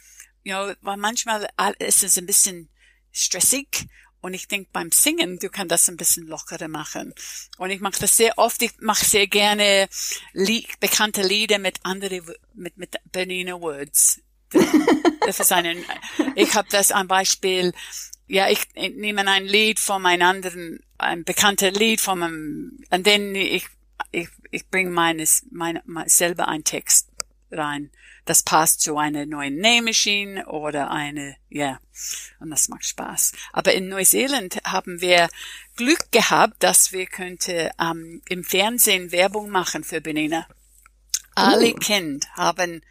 [0.43, 2.69] You know, weil manchmal ist es ein bisschen
[3.13, 3.87] stressig
[4.21, 7.15] und ich denke beim Singen, du kannst das ein bisschen lockerer machen.
[7.57, 8.61] Und ich mache das sehr oft.
[8.63, 9.89] Ich mache sehr gerne
[10.33, 12.21] Lied, bekannte Lieder mit andere
[12.53, 14.21] mit mit Bernina Woods.
[15.25, 15.85] Das ist ein,
[16.35, 17.73] ich habe das ein Beispiel.
[18.27, 23.07] Ja, ich, ich nehme ein Lied von einem anderen, ein bekanntes Lied von einem, und
[23.07, 23.69] dann ich
[24.11, 27.09] ich, ich bringe meines, meine, meine, selber einen Text
[27.51, 27.91] rein.
[28.25, 31.81] Das passt zu einer neuen Nähmaschine oder eine, ja, yeah.
[32.39, 33.33] und das macht Spaß.
[33.53, 35.29] Aber in Neuseeland haben wir
[35.77, 40.47] Glück gehabt, dass wir könnte ähm, im Fernsehen Werbung machen für Benina.
[41.35, 41.79] Alle oh.
[41.79, 42.83] Kind haben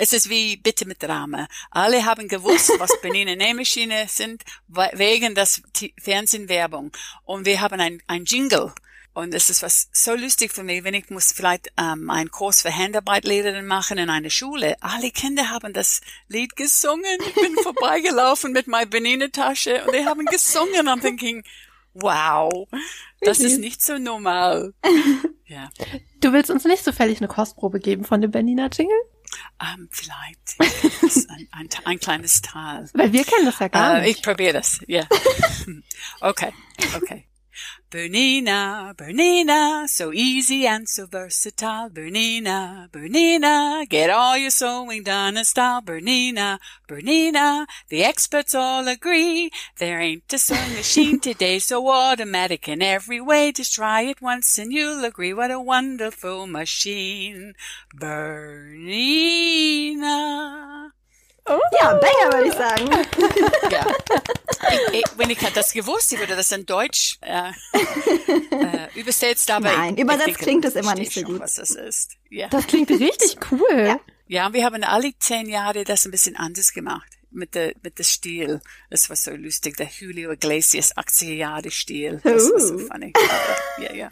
[0.00, 1.48] es ist wie Bitte mit Drama.
[1.72, 5.60] Alle haben gewusst, was Benina Nähmaschine sind, wegen das
[6.00, 6.92] Fernsehwerbung.
[7.24, 8.72] Und wir haben ein, ein Jingle
[9.18, 12.62] und es ist was so lustig für mich, wenn ich muss vielleicht ähm, einen Kurs
[12.62, 14.76] für Handarbeitlehrerin machen in einer Schule.
[14.80, 17.18] Alle Kinder haben das Lied gesungen.
[17.26, 21.42] Ich bin vorbeigelaufen mit meiner Benine-Tasche und die haben gesungen und thinking,
[21.94, 22.68] wow,
[23.20, 24.72] das ist nicht so normal.
[25.50, 25.70] Ja.
[26.20, 28.94] Du willst uns nicht zufällig eine Kostprobe geben von dem Bernina Jingle?
[29.62, 32.90] Ähm, vielleicht ein, ein, ein, kleines Tal.
[32.92, 34.18] Weil wir kennen das ja gar uh, nicht.
[34.18, 35.06] Ich probiere das, ja.
[35.66, 35.80] Yeah.
[36.20, 36.52] Okay,
[36.94, 37.27] okay.
[37.90, 41.88] Bernina, Bernina, so easy and so versatile.
[41.88, 45.80] Bernina, Bernina, get all your sewing done in style.
[45.80, 49.50] Bernina, Bernina, the experts all agree.
[49.78, 53.52] There ain't a sewing machine today so automatic in every way.
[53.52, 57.54] Just try it once and you'll agree what a wonderful machine.
[57.96, 58.88] Bernina.
[61.48, 61.58] Oh.
[61.80, 62.88] Ja, Banger würde ich sagen.
[63.70, 63.86] ja.
[64.92, 69.50] Ich, ich, wenn ich hätte das gewusst, ich würde das in Deutsch äh, äh, übersetzt,
[69.50, 71.40] aber Nein, ich, übersetzt denke, klingt es immer nicht so schon, gut.
[71.40, 72.16] Was das ist.
[72.28, 72.48] Ja.
[72.48, 73.86] Das klingt richtig cool.
[73.86, 74.00] Ja.
[74.26, 78.04] ja, wir haben alle zehn Jahre das ein bisschen anders gemacht mit der mit der
[78.04, 78.60] Stil.
[78.90, 82.20] Das war so lustig, der Julio Iglesias 80er Jahre Stil.
[82.22, 82.52] Das uh.
[82.52, 83.12] war so funny.
[83.80, 84.10] ja, ja.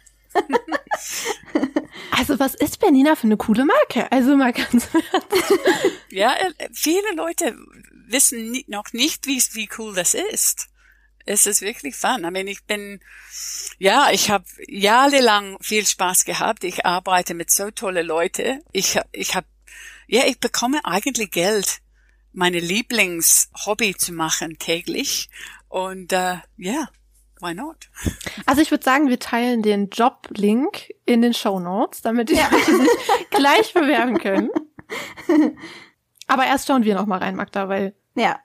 [2.11, 4.11] Also was ist Bernina für eine coole Marke?
[4.11, 4.89] Also mal ganz
[6.11, 7.57] Ja, äh, viele Leute
[8.09, 10.69] wissen noch nicht, wie, wie cool das ist.
[11.25, 12.25] Es ist wirklich fun.
[12.25, 13.01] I mean, ich bin,
[13.79, 16.65] ja, ich habe jahrelang viel Spaß gehabt.
[16.65, 18.61] Ich arbeite mit so tolle Leute.
[18.73, 19.47] Ich, ich habe,
[20.07, 21.81] ja, ich bekomme eigentlich Geld,
[22.33, 25.29] meine Lieblingshobby zu machen täglich.
[25.69, 26.89] Und äh, ja,
[27.41, 27.89] why not?
[28.47, 32.51] Also ich würde sagen, wir teilen den Job-Link in den Show Notes, damit ihr ja.
[32.51, 34.51] sich gleich bewerben können.
[36.27, 38.39] Aber erst schauen wir noch mal rein, Magda, weil ja.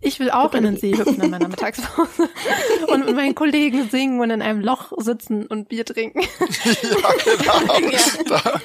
[0.00, 2.28] ich will auch in den See hüpfen in meiner Mittagspause
[2.88, 6.20] und mit meinen Kollegen singen und in einem Loch sitzen und Bier trinken.
[6.22, 6.28] ja,
[7.24, 7.90] genau.
[8.30, 8.60] Ja.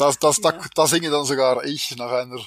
[0.00, 0.52] Das, das, ja.
[0.52, 2.38] da, da singe dann sogar ich nach einer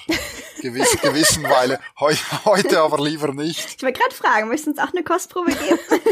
[0.60, 1.78] gewissen, gewissen Weile.
[2.00, 2.12] Heu,
[2.44, 3.76] heute aber lieber nicht.
[3.76, 5.78] Ich wollte gerade fragen, möchtest du uns auch eine Kostprobe geben?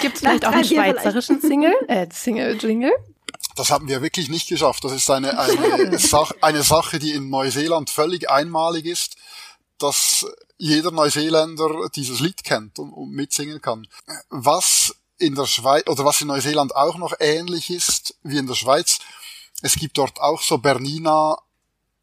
[0.00, 2.92] Gibt es vielleicht auch einen schweizerischen Single, äh, Single-Jingle?
[3.56, 4.84] Das haben wir wirklich nicht geschafft.
[4.84, 9.16] Das ist eine, eine, Sach eine Sache, die in Neuseeland völlig einmalig ist,
[9.78, 10.24] dass
[10.56, 13.88] jeder Neuseeländer dieses Lied kennt und, und mitsingen kann.
[14.28, 18.54] Was in der Schweiz, oder was in Neuseeland auch noch ähnlich ist wie in der
[18.54, 19.00] Schweiz,
[19.62, 21.36] es gibt dort auch so Bernina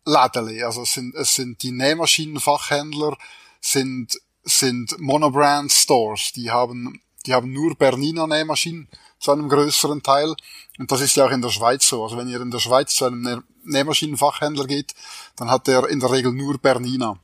[0.05, 0.63] Lädeli.
[0.63, 3.17] Also es sind, es sind die Nähmaschinenfachhändler,
[3.61, 6.31] sind, sind Monobrand Stores.
[6.33, 8.87] Die haben, die haben nur Bernina Nähmaschinen
[9.19, 10.33] zu einem größeren Teil.
[10.77, 12.01] Und das ist ja auch in der Schweiz so.
[12.03, 14.95] Also wenn ihr in der Schweiz zu einem Nähmaschinenfachhändler geht,
[15.35, 17.19] dann hat er in der Regel nur Bernina.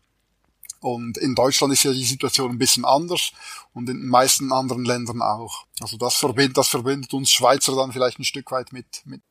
[0.82, 3.32] Und in Deutschland ist ja die Situation ein bisschen anders
[3.74, 5.66] und in den meisten anderen Ländern auch.
[5.80, 9.22] Also das verbindet, das verbindet uns Schweizer dann vielleicht ein Stück weit mit, mit.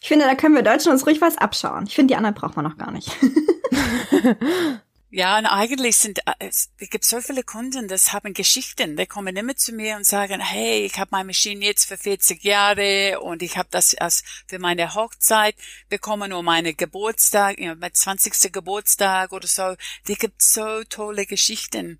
[0.00, 1.86] Ich finde, da können wir Deutschen uns ruhig was abschauen.
[1.86, 3.10] Ich finde, die anderen braucht man noch gar nicht.
[5.12, 8.96] Ja, und eigentlich sind äh, es gibt so viele Kunden, das haben Geschichten.
[8.96, 12.44] Die kommen immer zu mir und sagen, hey, ich habe meine Maschine jetzt für 40
[12.44, 15.56] Jahre und ich habe das als für meine Hochzeit
[15.88, 18.52] bekommen nur meine Geburtstag, ja, mein 20.
[18.52, 19.74] Geburtstag oder so.
[20.06, 21.98] Die gibt so tolle Geschichten.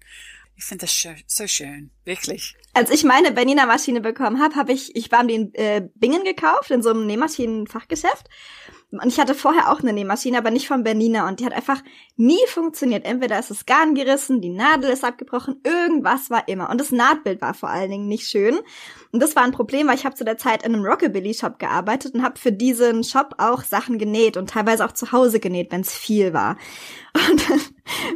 [0.61, 2.55] Ich finde das so schön, wirklich.
[2.75, 6.23] Als ich meine Bernina Maschine bekommen habe, habe ich, ich war mir in äh, Bingen
[6.23, 8.29] gekauft, in so einem Nähmaschinenfachgeschäft.
[8.93, 11.29] Und ich hatte vorher auch eine Nähmaschine, aber nicht von Bernina.
[11.29, 11.81] Und die hat einfach
[12.17, 13.05] nie funktioniert.
[13.05, 16.71] Entweder ist das Garn gerissen, die Nadel ist abgebrochen, irgendwas war immer.
[16.71, 18.59] Und das Nahtbild war vor allen Dingen nicht schön.
[19.13, 22.15] Und das war ein Problem, weil ich habe zu der Zeit in einem Rockabilly-Shop gearbeitet
[22.15, 25.83] und habe für diesen Shop auch Sachen genäht und teilweise auch zu Hause genäht, wenn
[25.83, 26.57] es viel war.
[27.31, 27.61] Und dann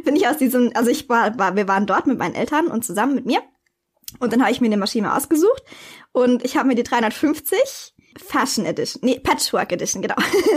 [0.05, 2.85] bin ich aus diesem, also ich war, war, wir waren dort mit meinen Eltern und
[2.85, 3.41] zusammen mit mir.
[4.19, 5.63] Und dann habe ich mir eine Maschine ausgesucht
[6.13, 10.15] und ich habe mir die 350 Fashion Edition, nee, Patchwork Edition, genau,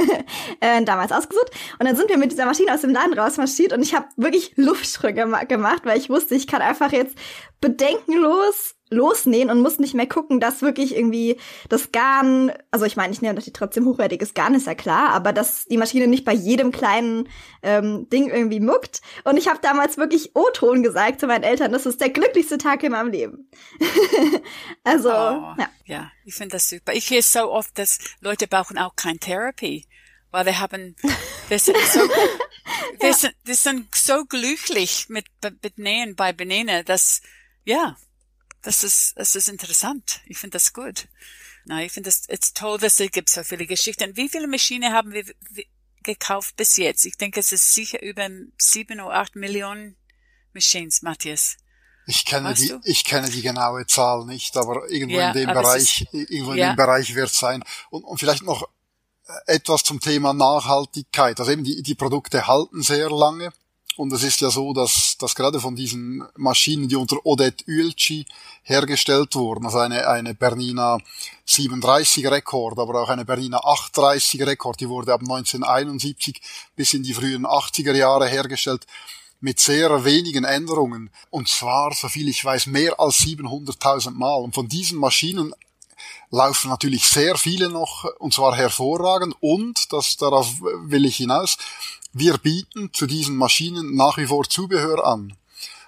[0.61, 1.51] äh, damals ausgesucht.
[1.79, 4.53] Und dann sind wir mit dieser Maschine aus dem Laden rausmarschiert und ich habe wirklich
[4.57, 7.17] Luftsprünge gemacht, weil ich wusste, ich kann einfach jetzt
[7.61, 11.36] bedenkenlos losnähen und muss nicht mehr gucken, dass wirklich irgendwie
[11.68, 15.32] das Garn, also ich meine, ich nehme natürlich trotzdem hochwertiges Garn, ist ja klar, aber
[15.32, 17.28] dass die Maschine nicht bei jedem kleinen
[17.62, 19.01] ähm, Ding irgendwie muckt.
[19.24, 22.82] Und ich habe damals wirklich O-Ton gesagt zu meinen Eltern, das ist der glücklichste Tag
[22.82, 23.51] in meinem Leben.
[24.84, 25.68] also, oh, ja.
[25.84, 26.93] Ja, ich finde das super.
[26.93, 29.86] Ich höre so oft, dass Leute brauchen auch kein Therapie
[30.30, 30.97] weil wir haben,
[31.49, 32.01] wir sind so,
[33.01, 35.26] wir, sind, wir sind so glücklich mit,
[35.62, 37.22] mit Nähen bei Benene, dass,
[37.64, 37.97] ja,
[38.63, 40.21] das ist, das ist interessant.
[40.27, 41.09] Ich finde das gut.
[41.65, 44.17] Na, ich finde es ist toll, dass es gibt so viele Geschichten.
[44.17, 45.25] Wie viele Maschinen haben wir
[46.03, 47.05] gekauft bis jetzt?
[47.05, 48.29] Ich denke, es ist sicher über
[48.59, 49.97] sieben oder acht Millionen
[50.55, 51.57] Machines, Matthias.
[52.07, 52.81] Ich kenne weißt die, du?
[52.85, 56.59] ich kenne die genaue Zahl nicht, aber irgendwo ja, in dem Bereich, ist, irgendwo in
[56.59, 56.73] ja.
[56.73, 57.63] dem Bereich wird es sein.
[57.91, 58.67] Und, und vielleicht noch
[59.47, 61.39] etwas zum Thema Nachhaltigkeit.
[61.39, 63.53] Also eben die, die Produkte halten sehr lange.
[63.99, 68.26] Und es ist ja so, dass, dass gerade von diesen Maschinen, die unter Odette Uelci
[68.62, 70.99] hergestellt wurden, also eine, eine Bernina
[71.46, 76.40] 37 Rekord, aber auch eine Bernina 830 Rekord, die wurde ab 1971
[76.76, 78.86] bis in die frühen 80er Jahre hergestellt,
[79.40, 81.11] mit sehr wenigen Änderungen.
[81.30, 84.36] Und zwar, soviel ich weiß, mehr als 700.000 Mal.
[84.36, 85.53] Und von diesen Maschinen
[86.30, 89.34] laufen natürlich sehr viele noch, und zwar hervorragend.
[89.40, 91.57] Und, das, darauf will ich hinaus,
[92.13, 95.35] wir bieten zu diesen Maschinen nach wie vor Zubehör an.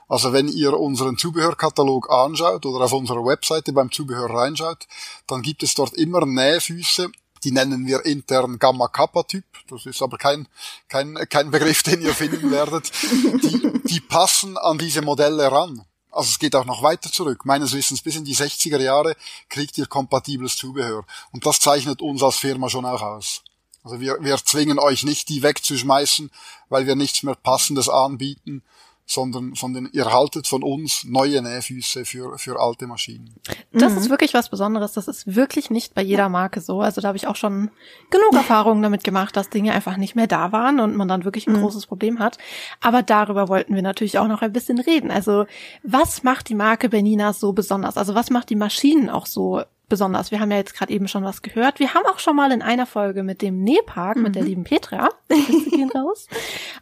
[0.08, 4.88] Also wenn ihr unseren Zubehörkatalog anschaut oder auf unserer Webseite beim Zubehör reinschaut,
[5.28, 7.10] dann gibt es dort immer Nähfüße,
[7.44, 9.44] die nennen wir intern Gamma Kappa Typ.
[9.68, 10.48] Das ist aber kein,
[10.88, 12.90] kein, kein Begriff, den ihr finden werdet.
[13.12, 15.84] Die, die passen an diese Modelle ran.
[16.10, 17.44] Also es geht auch noch weiter zurück.
[17.44, 19.14] Meines Wissens bis in die 60er Jahre
[19.48, 21.04] kriegt ihr kompatibles Zubehör.
[21.30, 23.42] Und das zeichnet uns als Firma schon auch aus.
[23.82, 26.30] Also wir, wir zwingen euch nicht, die wegzuschmeißen,
[26.68, 28.62] weil wir nichts mehr Passendes anbieten,
[29.10, 33.34] sondern von den, ihr haltet von uns neue Nähfüße für, für alte Maschinen.
[33.72, 33.98] Das mhm.
[33.98, 34.92] ist wirklich was Besonderes.
[34.92, 36.80] Das ist wirklich nicht bei jeder Marke so.
[36.80, 37.70] Also da habe ich auch schon
[38.10, 41.48] genug Erfahrungen damit gemacht, dass Dinge einfach nicht mehr da waren und man dann wirklich
[41.48, 41.62] ein mhm.
[41.62, 42.38] großes Problem hat.
[42.80, 45.10] Aber darüber wollten wir natürlich auch noch ein bisschen reden.
[45.10, 45.46] Also
[45.82, 47.96] was macht die Marke Benina so besonders?
[47.96, 50.30] Also was macht die Maschinen auch so besonders.
[50.30, 51.78] Wir haben ja jetzt gerade eben schon was gehört.
[51.78, 54.22] Wir haben auch schon mal in einer Folge mit dem Nähpark, mhm.
[54.22, 54.48] mit der mhm.
[54.48, 56.26] lieben Petra, gehen raus,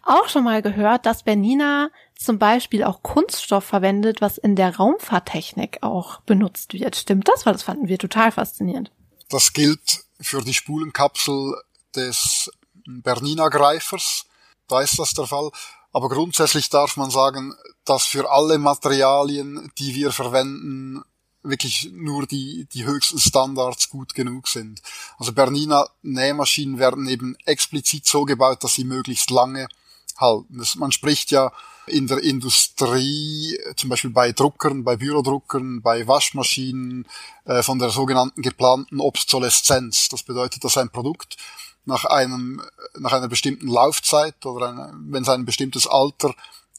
[0.05, 5.79] auch schon mal gehört, dass Bernina zum Beispiel auch Kunststoff verwendet, was in der Raumfahrttechnik
[5.83, 6.95] auch benutzt wird.
[6.95, 7.47] Stimmt das?
[7.47, 8.93] Weil das fanden wir total faszinierend.
[9.29, 11.55] Das gilt für die Spulenkapsel
[11.95, 12.51] des
[12.87, 14.27] Bernina Greifers.
[14.69, 15.51] Da ist das der Fall.
[15.93, 17.55] Aber grundsätzlich darf man sagen,
[17.85, 21.03] dass für alle Materialien, die wir verwenden,
[21.49, 24.83] wirklich nur die, die höchsten Standards gut genug sind.
[25.19, 29.69] Also Bernina Nähmaschinen werden eben explizit so gebaut, dass sie möglichst lange
[30.17, 30.59] halten.
[30.59, 31.53] Das, man spricht ja
[31.87, 37.07] in der Industrie, zum Beispiel bei Druckern, bei Bürodruckern, bei Waschmaschinen,
[37.45, 40.09] äh, von der sogenannten geplanten Obsoleszenz.
[40.09, 41.37] Das bedeutet, dass ein Produkt
[41.85, 42.63] nach einem,
[42.99, 46.35] nach einer bestimmten Laufzeit oder eine, wenn es ein bestimmtes Alter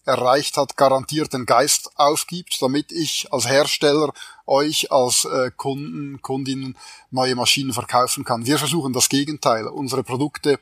[0.05, 4.11] erreicht hat, garantiert den Geist aufgibt, damit ich als Hersteller
[4.49, 6.77] euch als äh, Kunden, Kundinnen
[7.11, 8.45] neue Maschinen verkaufen kann.
[8.45, 9.67] Wir versuchen das Gegenteil.
[9.67, 10.59] Unsere Produkte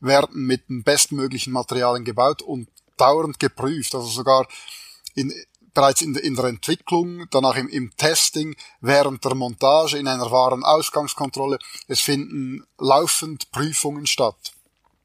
[0.00, 4.46] werden mit den bestmöglichen Materialien gebaut und dauernd geprüft, also sogar
[5.14, 5.32] in,
[5.74, 10.64] bereits in, in der Entwicklung, danach im, im Testing, während der Montage, in einer wahren
[10.64, 11.58] Ausgangskontrolle.
[11.86, 14.52] Es finden laufend Prüfungen statt.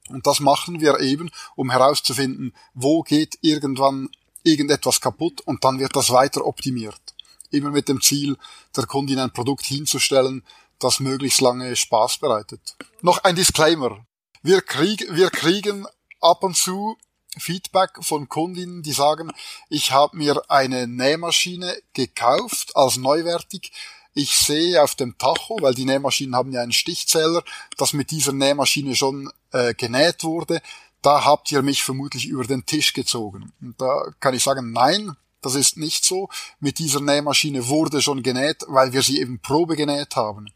[0.10, 4.10] Und das machen wir eben, um herauszufinden, wo geht irgendwann
[4.44, 7.13] irgendetwas kaputt und dann wird das weiter optimiert.
[7.54, 8.38] Immer mit dem Ziel,
[8.76, 10.44] der Kundin ein Produkt hinzustellen,
[10.80, 12.76] das möglichst lange Spaß bereitet.
[13.02, 14.06] Noch ein Disclaimer.
[14.42, 15.86] Wir, krieg, wir kriegen
[16.20, 16.98] ab und zu
[17.38, 19.32] Feedback von Kundinnen, die sagen,
[19.70, 23.72] ich habe mir eine Nähmaschine gekauft als neuwertig.
[24.14, 27.44] Ich sehe auf dem Tacho, weil die Nähmaschinen haben ja einen Stichzähler,
[27.78, 30.62] dass mit dieser Nähmaschine schon äh, genäht wurde.
[31.02, 33.52] Da habt ihr mich vermutlich über den Tisch gezogen.
[33.62, 35.16] Und da kann ich sagen, nein,
[35.46, 36.30] das ist nicht so.
[36.60, 40.48] Mit dieser Nähmaschine wurde schon genäht, weil wir sie eben Probe genäht haben.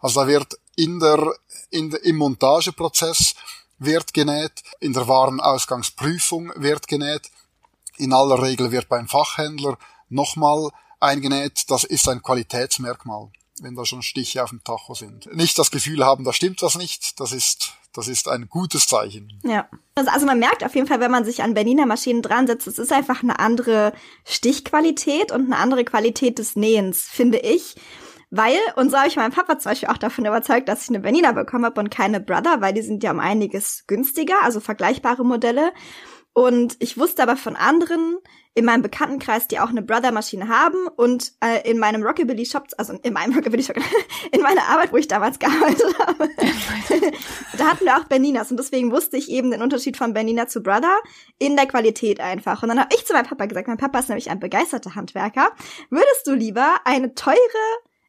[0.00, 1.34] Also da wird in der,
[1.70, 3.34] in der, im Montageprozess
[3.78, 7.30] wird genäht, in der Warenausgangsprüfung wird genäht,
[7.98, 9.78] in aller Regel wird beim Fachhändler
[10.08, 10.70] nochmal
[11.00, 11.70] eingenäht.
[11.70, 13.30] Das ist ein Qualitätsmerkmal,
[13.60, 15.34] wenn da schon Stiche auf dem Tacho sind.
[15.34, 19.40] Nicht das Gefühl haben, da stimmt was nicht, das ist, das ist ein gutes Zeichen.
[19.44, 19.68] Ja.
[19.94, 22.78] Also man merkt auf jeden Fall, wenn man sich an Berliner Maschinen dran setzt, es
[22.78, 23.92] ist einfach eine andere
[24.24, 27.76] Stichqualität und eine andere Qualität des Nähens, finde ich.
[28.30, 31.00] Weil, und so habe ich meinen Papa zum Beispiel auch davon überzeugt, dass ich eine
[31.00, 35.24] Bernina bekommen habe und keine Brother, weil die sind ja um einiges günstiger, also vergleichbare
[35.24, 35.72] Modelle.
[36.32, 38.18] Und ich wusste aber von anderen
[38.56, 43.12] in meinem Bekanntenkreis, die auch eine Brother-Maschine haben und äh, in meinem Rockabilly-Shop, also in
[43.12, 43.76] meinem Rockabilly-Shop,
[44.32, 46.30] in meiner Arbeit, wo ich damals gearbeitet habe,
[47.58, 50.62] da hatten wir auch Berninas und deswegen wusste ich eben den Unterschied von Bernina zu
[50.62, 50.96] Brother
[51.38, 52.62] in der Qualität einfach.
[52.62, 55.50] Und dann habe ich zu meinem Papa gesagt, mein Papa ist nämlich ein begeisterter Handwerker,
[55.90, 57.36] würdest du lieber eine teure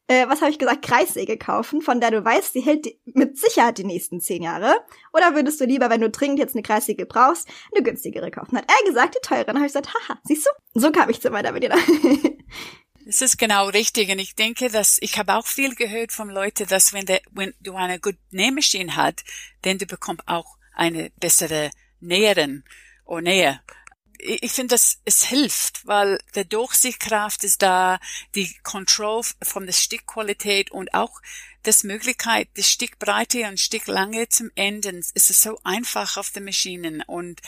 [0.08, 3.78] äh, was habe ich gesagt, Kreissäge kaufen, von der du weißt, sie hält mit Sicherheit
[3.78, 4.74] die nächsten zehn Jahre?
[5.14, 8.58] Oder würdest du lieber, wenn du dringend jetzt eine Kreissäge brauchst, eine günstigere kaufen?
[8.58, 9.46] Hat er gesagt, die teure.
[9.46, 10.80] Dann habe ich gesagt, haha, siehst du?
[10.80, 11.78] So kam ich zu meiner Berliner.
[13.08, 14.10] Das ist genau richtig.
[14.10, 17.54] Und ich denke, dass ich habe auch viel gehört von Leuten, dass wenn, der, wenn
[17.62, 19.24] du eine gute Nähmaschine hast,
[19.62, 22.66] dann du bekommst auch eine bessere Näherin
[23.06, 23.62] oder Nähe
[24.20, 28.00] ich finde, dass es hilft, weil der Durchsichtkraft ist da,
[28.36, 31.22] die Control von der Stickqualität und auch
[31.64, 35.04] das Möglichkeit, die Stickbreite und Sticklänge zum Enden.
[35.14, 37.42] Es ist so einfach auf den Maschinen und,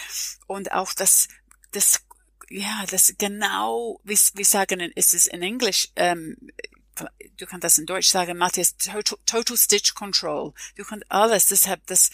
[0.48, 1.28] und auch das,
[1.72, 2.02] das,
[2.50, 6.38] ja, das genau, wie, wie sagen, ist es in Englisch, ähm,
[7.38, 10.54] du kannst das in Deutsch sagen, Matthias, total, total Stitch Control.
[10.76, 12.10] Du kannst alles, deshalb das,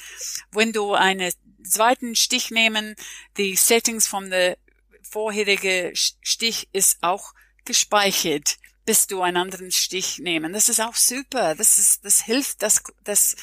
[0.51, 1.32] wenn du eine
[1.66, 2.95] zweiten Stich nehmen.
[3.38, 4.57] Die Settings von der
[5.01, 10.53] vorherige Stich ist auch gespeichert, bis du einen anderen Stich nehmen.
[10.53, 11.55] Das ist auch super.
[11.55, 13.36] Das ist, das hilft das, das,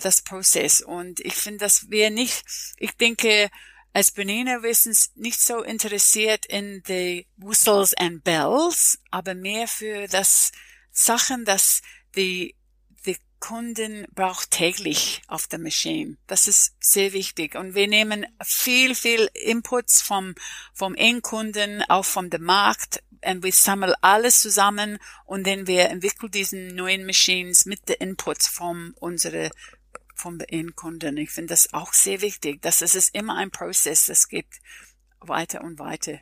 [0.00, 0.80] das Prozess.
[0.80, 2.44] Und ich finde, dass wir nicht,
[2.78, 3.50] ich denke,
[3.92, 10.08] als Benina wir sind nicht so interessiert in die Whistles and Bells, aber mehr für
[10.08, 10.50] das
[10.90, 11.80] Sachen, dass
[12.16, 12.56] die
[13.44, 16.16] Kunden braucht täglich auf der Maschine.
[16.26, 17.56] Das ist sehr wichtig.
[17.56, 20.34] Und wir nehmen viel, viel Inputs vom,
[20.72, 23.02] vom Endkunden, auch vom dem Markt.
[23.22, 28.48] Und wir sammeln alles zusammen und dann wir entwickeln diesen neuen Machines mit den Inputs
[28.48, 29.50] von unsere
[30.14, 31.18] vom Endkunden.
[31.18, 34.48] Ich finde das auch sehr wichtig, dass es ist immer ein Prozess, das geht
[35.20, 36.18] weiter und weiter.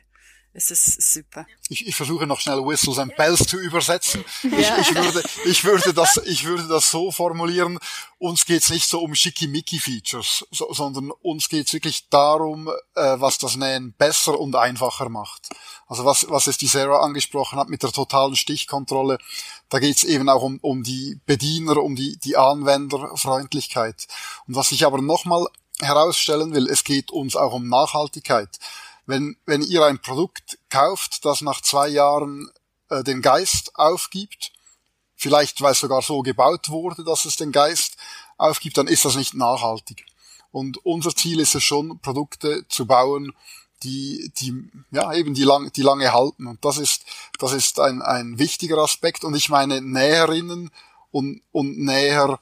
[0.55, 1.47] Es ist super.
[1.67, 4.23] Ich, ich versuche noch schnell Whistles and Bells zu übersetzen.
[4.43, 4.77] Ja.
[4.77, 7.79] Ich, ich, würde, ich, würde das, ich würde das so formulieren,
[8.19, 13.55] uns geht's nicht so um Schickimicki-Features, so, sondern uns geht's wirklich darum, äh, was das
[13.55, 15.49] Nähen besser und einfacher macht.
[15.87, 19.17] Also was, was es die Sarah angesprochen hat mit der totalen Stichkontrolle,
[19.69, 24.07] da geht's eben auch um, um die Bediener, um die, die Anwenderfreundlichkeit.
[24.47, 25.47] Und was ich aber nochmal
[25.81, 28.59] herausstellen will, es geht uns auch um Nachhaltigkeit
[29.05, 32.49] wenn, wenn ihr ein Produkt kauft, das nach zwei Jahren
[32.89, 34.51] äh, den Geist aufgibt,
[35.15, 37.97] vielleicht weil es sogar so gebaut wurde, dass es den Geist
[38.37, 40.05] aufgibt, dann ist das nicht nachhaltig.
[40.51, 43.33] Und unser Ziel ist es schon, Produkte zu bauen,
[43.83, 44.53] die, die,
[44.91, 46.47] ja, eben die, lang, die lange halten.
[46.47, 47.03] Und das ist,
[47.39, 49.23] das ist ein, ein wichtiger Aspekt.
[49.23, 50.71] Und ich meine, Näherinnen
[51.11, 52.39] und, und Näher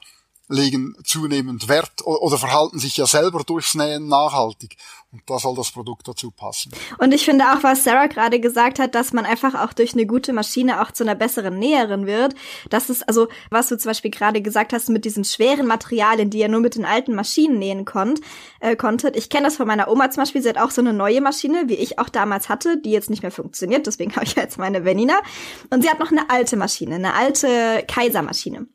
[0.48, 4.76] legen zunehmend Wert oder verhalten sich ja selber durchs Nähen nachhaltig.
[5.12, 6.72] Und da soll das Produkt dazu passen.
[6.98, 10.06] Und ich finde auch, was Sarah gerade gesagt hat, dass man einfach auch durch eine
[10.06, 12.34] gute Maschine auch zu einer besseren Näherin wird.
[12.70, 16.38] Das ist also, was du zum Beispiel gerade gesagt hast, mit diesen schweren Materialien, die
[16.38, 18.22] ihr nur mit den alten Maschinen nähen konnt,
[18.60, 19.14] äh, konntet.
[19.16, 20.42] Ich kenne das von meiner Oma zum Beispiel.
[20.42, 23.22] Sie hat auch so eine neue Maschine, wie ich auch damals hatte, die jetzt nicht
[23.22, 23.86] mehr funktioniert.
[23.86, 25.20] Deswegen habe ich jetzt meine Venina.
[25.68, 28.66] Und sie hat noch eine alte Maschine, eine alte Kaisermaschine.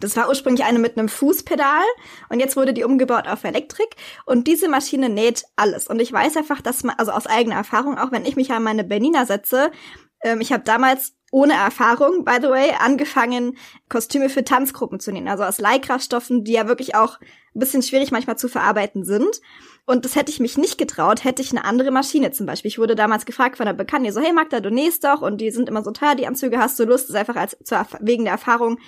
[0.00, 1.84] Das war ursprünglich eine mit einem Fußpedal
[2.28, 3.96] und jetzt wurde die umgebaut auf Elektrik
[4.26, 5.86] und diese Maschine näht alles.
[5.86, 8.62] Und ich weiß einfach, dass man, also aus eigener Erfahrung, auch wenn ich mich an
[8.62, 9.70] meine Bernina setze,
[10.22, 13.56] ähm, ich habe damals ohne Erfahrung, by the way, angefangen,
[13.88, 15.28] Kostüme für Tanzgruppen zu nähen.
[15.28, 17.20] Also aus Lycra-Stoffen, die ja wirklich auch
[17.54, 19.40] ein bisschen schwierig manchmal zu verarbeiten sind.
[19.86, 22.68] Und das hätte ich mich nicht getraut, hätte ich eine andere Maschine zum Beispiel.
[22.68, 25.40] Ich wurde damals gefragt von einer Bekannten, die so, hey Magda, du nähst doch und
[25.40, 28.24] die sind immer so teuer, die Anzüge, hast du Lust, das einfach als, zur, wegen
[28.24, 28.78] der Erfahrung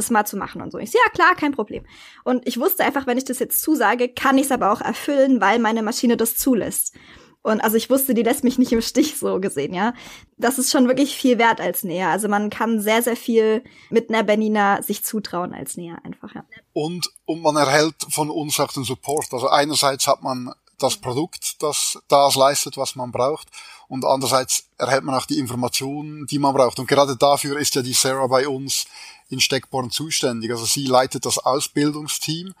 [0.00, 0.78] das mal zu machen und so.
[0.78, 1.84] Ich so, ja klar, kein Problem.
[2.24, 5.40] Und ich wusste einfach, wenn ich das jetzt zusage, kann ich es aber auch erfüllen,
[5.40, 6.94] weil meine Maschine das zulässt.
[7.42, 9.94] Und also ich wusste, die lässt mich nicht im Stich, so gesehen, ja.
[10.36, 12.10] Das ist schon wirklich viel wert als Näher.
[12.10, 16.44] Also man kann sehr, sehr viel mit einer Bernina sich zutrauen als Näher einfach, ja.
[16.74, 19.28] Und, und man erhält von uns auch den Support.
[19.32, 23.48] Also einerseits hat man das Produkt, das das leistet, was man braucht.
[23.90, 26.78] Und andererseits erhält man auch die Informationen, die man braucht.
[26.78, 28.86] Und gerade dafür ist ja die Sarah bei uns
[29.30, 30.52] in Steckborn zuständig.
[30.52, 32.54] Also sie leitet das Ausbildungsteam,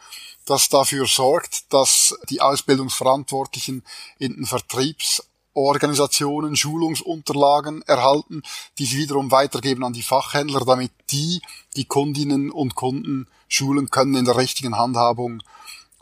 [0.44, 3.84] das dafür sorgt, dass die Ausbildungsverantwortlichen
[4.18, 8.42] in den Vertriebsorganisationen Schulungsunterlagen erhalten,
[8.78, 11.40] die sie wiederum weitergeben an die Fachhändler, damit die
[11.76, 15.44] die Kundinnen und Kunden schulen können in der richtigen Handhabung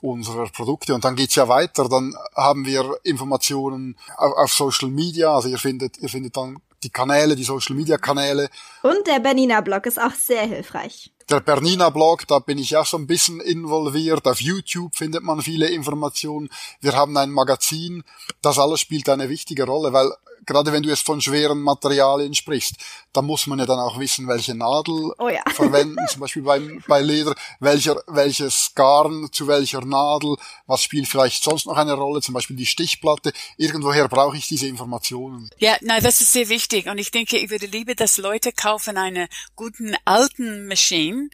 [0.01, 0.95] unserer Produkte.
[0.95, 1.89] Und dann geht's ja weiter.
[1.89, 5.35] Dann haben wir Informationen auf, auf Social Media.
[5.35, 8.49] Also ihr findet, ihr findet dann die Kanäle, die Social Media Kanäle.
[8.83, 11.13] Und der Bernina Blog ist auch sehr hilfreich.
[11.29, 14.27] Der Bernina Blog, da bin ich auch so ein bisschen involviert.
[14.27, 16.49] Auf YouTube findet man viele Informationen.
[16.81, 18.03] Wir haben ein Magazin.
[18.41, 20.11] Das alles spielt eine wichtige Rolle, weil
[20.47, 22.76] gerade wenn du jetzt von schweren Materialien sprichst,
[23.12, 25.43] da muss man ja dann auch wissen, welche Nadel oh ja.
[25.53, 30.36] verwenden, zum Beispiel beim, bei Leder, welcher, welches Garn zu welcher Nadel,
[30.66, 33.32] was spielt vielleicht sonst noch eine Rolle, zum Beispiel die Stichplatte.
[33.57, 35.51] Irgendwoher brauche ich diese Informationen.
[35.59, 36.86] Ja, nein, das ist sehr wichtig.
[36.86, 41.30] Und ich denke, ich würde lieber, dass Leute kaufen eine guten alten Maschine,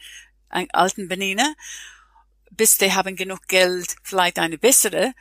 [0.49, 1.55] einen alten Beniner,
[2.51, 5.13] bis die haben genug Geld, vielleicht eine bessere,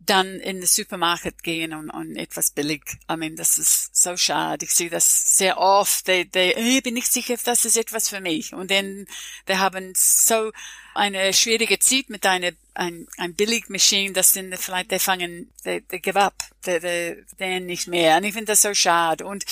[0.00, 2.82] dann in den Supermarkt gehen und, und etwas billig.
[3.10, 4.64] I mean, das ist so schade.
[4.64, 6.06] Ich sehe das sehr oft.
[6.08, 8.54] Die, die, ich bin nicht sicher, das ist etwas für mich.
[8.54, 9.06] Und dann,
[9.48, 10.52] die haben so
[10.94, 16.00] eine schwierige Zeit mit einer ein, ein Billigmaschine, das sind vielleicht, die fangen, die, die
[16.00, 18.16] give up, die, die, die nicht mehr.
[18.16, 19.26] Und ich finde das so schade.
[19.26, 19.44] Und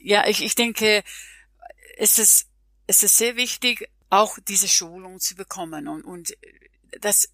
[0.00, 1.04] ja, ich, ich denke,
[1.96, 2.48] es ist,
[2.88, 6.36] es ist sehr wichtig, auch diese Schulung zu bekommen und, und
[7.00, 7.28] das,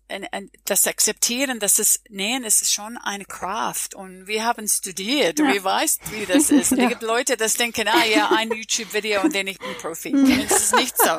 [0.65, 5.53] das Akzeptieren, dass das Nähen ist schon eine Kraft und wir haben studiert, ja.
[5.53, 6.73] wir weißt, wie das ist.
[6.73, 6.85] Und ja.
[6.85, 10.09] es gibt Leute, das denken, ah ja, ein YouTube-Video und dann ich bin Profi.
[10.15, 11.19] Und das ist nicht so.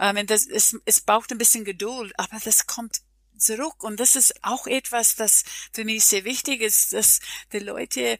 [0.00, 3.00] Ähm, das ist, es braucht ein bisschen Geduld, aber das kommt
[3.38, 3.82] zurück.
[3.82, 7.20] Und das ist auch etwas, das für mich sehr wichtig ist, dass
[7.52, 8.18] die Leute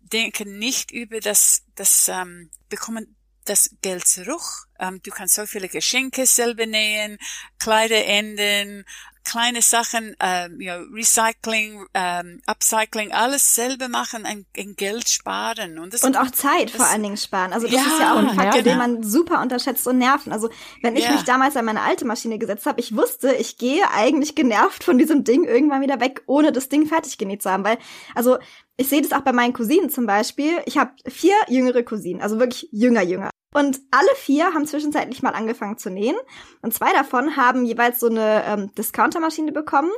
[0.00, 3.16] denken nicht über das, das ähm, bekommen
[3.48, 4.68] das Geld zurück.
[4.78, 7.18] Ähm, du kannst so viele Geschenke selber nähen,
[7.58, 8.84] Kleider ändern,
[9.26, 15.78] kleine Sachen, ähm, you know, Recycling, ähm, Upcycling, alles selber machen, ein, ein Geld sparen.
[15.78, 17.52] Und, das, und auch Zeit das, vor allen Dingen sparen.
[17.52, 20.32] Also das ja, ist ja auch ein Faktor, ja, den man super unterschätzt und nerven.
[20.32, 20.48] Also
[20.82, 21.12] wenn ich ja.
[21.12, 24.96] mich damals an meine alte Maschine gesetzt habe, ich wusste, ich gehe eigentlich genervt von
[24.96, 27.64] diesem Ding irgendwann wieder weg, ohne das Ding fertig genäht zu haben.
[27.64, 27.78] Weil,
[28.14, 28.38] also
[28.76, 30.52] ich sehe das auch bei meinen Cousinen zum Beispiel.
[30.66, 33.30] Ich habe vier jüngere Cousinen, also wirklich jünger, jünger.
[33.56, 36.16] Und alle vier haben zwischenzeitlich mal angefangen zu nähen.
[36.60, 39.90] Und zwei davon haben jeweils so eine ähm, Discountermaschine bekommen.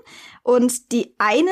[0.45, 1.51] Und die eine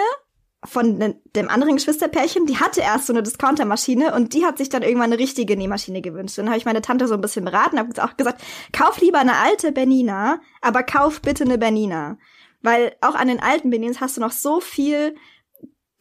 [0.64, 4.68] von ne, dem anderen Geschwisterpärchen, die hatte erst so eine Discountermaschine und die hat sich
[4.68, 6.38] dann irgendwann eine richtige Nähmaschine gewünscht.
[6.38, 8.40] Und dann habe ich meine Tante so ein bisschen beraten, habe auch gesagt,
[8.72, 12.18] kauf lieber eine alte Bernina, aber kauf bitte eine Bernina.
[12.62, 15.16] Weil auch an den alten Bernins hast du noch so viel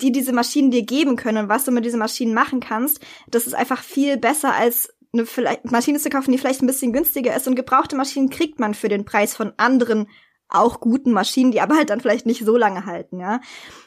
[0.01, 2.99] die diese Maschinen dir geben können und was du mit diesen Maschinen machen kannst,
[3.29, 6.93] das ist einfach viel besser als eine vielleicht Maschine zu kaufen, die vielleicht ein bisschen
[6.93, 7.47] günstiger ist.
[7.47, 10.07] Und gebrauchte Maschinen kriegt man für den Preis von anderen
[10.47, 13.41] auch guten Maschinen, die aber halt dann vielleicht nicht so lange halten, ja.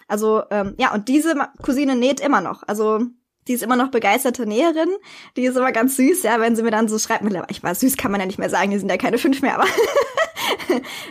[0.08, 2.62] Also, ähm, ja, und diese Cousine näht immer noch.
[2.66, 3.00] Also,
[3.48, 4.90] die ist immer noch begeisterte Näherin.
[5.36, 7.24] Die ist immer ganz süß, ja, wenn sie mir dann so schreibt.
[7.50, 9.54] Ich war süß, kann man ja nicht mehr sagen, die sind ja keine fünf mehr,
[9.56, 9.66] aber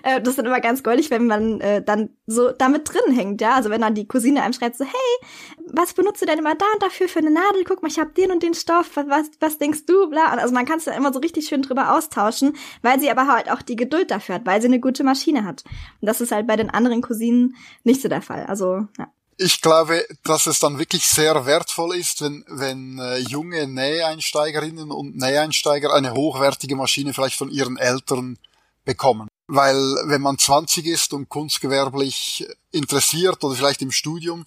[0.03, 3.41] Äh, das ist dann immer ganz goldig, wenn man äh, dann so damit drin hängt,
[3.41, 3.55] ja.
[3.55, 5.29] Also wenn dann die Cousine einem schreibt so, hey,
[5.67, 7.63] was benutzt du denn immer da und dafür für eine Nadel?
[7.65, 10.09] Guck mal, ich habe den und den Stoff, was, was, was denkst du?
[10.09, 10.27] Bla.
[10.27, 13.51] Also man kann es dann immer so richtig schön drüber austauschen, weil sie aber halt
[13.51, 15.63] auch die Geduld dafür hat, weil sie eine gute Maschine hat.
[16.01, 18.45] Und das ist halt bei den anderen Cousinen nicht so der Fall.
[18.45, 19.07] Also, ja
[19.37, 25.15] ich glaube, dass es dann wirklich sehr wertvoll ist, wenn, wenn äh, junge Näheinsteigerinnen und
[25.15, 28.37] Näheinsteiger eine hochwertige Maschine vielleicht von ihren Eltern
[28.83, 29.27] bekommen.
[29.47, 34.45] Weil wenn man 20 ist und kunstgewerblich interessiert oder vielleicht im Studium,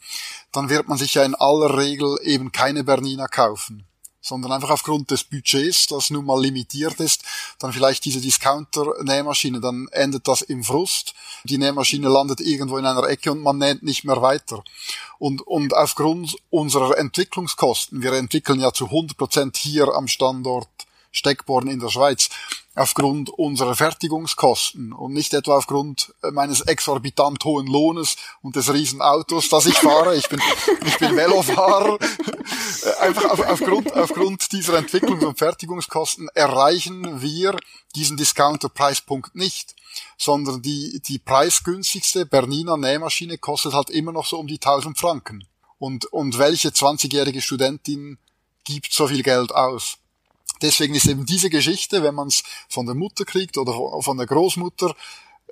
[0.53, 3.86] dann wird man sich ja in aller Regel eben keine Bernina kaufen.
[4.20, 7.24] Sondern einfach aufgrund des Budgets, das nun mal limitiert ist,
[7.58, 11.14] dann vielleicht diese Discounter-Nähmaschine, dann endet das im Frust.
[11.44, 14.62] Die Nähmaschine landet irgendwo in einer Ecke und man näht nicht mehr weiter.
[15.18, 20.68] Und, und aufgrund unserer Entwicklungskosten, wir entwickeln ja zu 100 Prozent hier am Standort
[21.11, 22.28] Steckborn in der Schweiz,
[22.74, 29.66] aufgrund unserer Fertigungskosten und nicht etwa aufgrund meines exorbitant hohen Lohnes und des Riesenautos, das
[29.66, 30.16] ich fahre.
[30.16, 30.40] Ich bin,
[30.86, 31.98] ich bin Velofahrer.
[33.00, 37.58] Einfach auf, aufgrund, aufgrund dieser Entwicklungs- und Fertigungskosten erreichen wir
[37.94, 39.74] diesen Discounter-Preispunkt nicht,
[40.16, 45.44] sondern die, die preisgünstigste Bernina Nähmaschine kostet halt immer noch so um die 1000 Franken.
[45.78, 48.18] Und, und welche 20-jährige Studentin
[48.64, 49.99] gibt so viel Geld aus?
[50.62, 54.26] Deswegen ist eben diese Geschichte, wenn man es von der Mutter kriegt oder von der
[54.26, 54.94] Großmutter,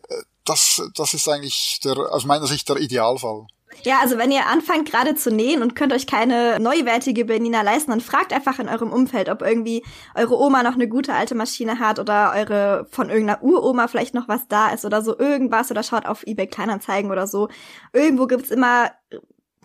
[0.08, 3.46] äh, das, das ist eigentlich der, aus meiner Sicht der Idealfall.
[3.84, 7.90] Ja, also wenn ihr anfangt gerade zu nähen und könnt euch keine neuwertige Bernina leisten,
[7.90, 9.84] dann fragt einfach in eurem Umfeld, ob irgendwie
[10.14, 14.26] eure Oma noch eine gute alte Maschine hat oder eure von irgendeiner Uroma vielleicht noch
[14.26, 17.48] was da ist oder so irgendwas oder schaut auf eBay Kleinanzeigen oder so.
[17.92, 18.90] Irgendwo gibt's immer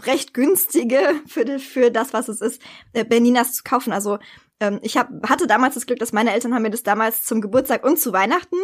[0.01, 2.61] recht günstige für, für das, was es ist,
[2.93, 3.93] äh, Berninas zu kaufen.
[3.93, 4.19] Also
[4.63, 7.41] ähm, ich hab, hatte damals das Glück, dass meine Eltern haben mir das damals zum
[7.41, 8.55] Geburtstag und zu Weihnachten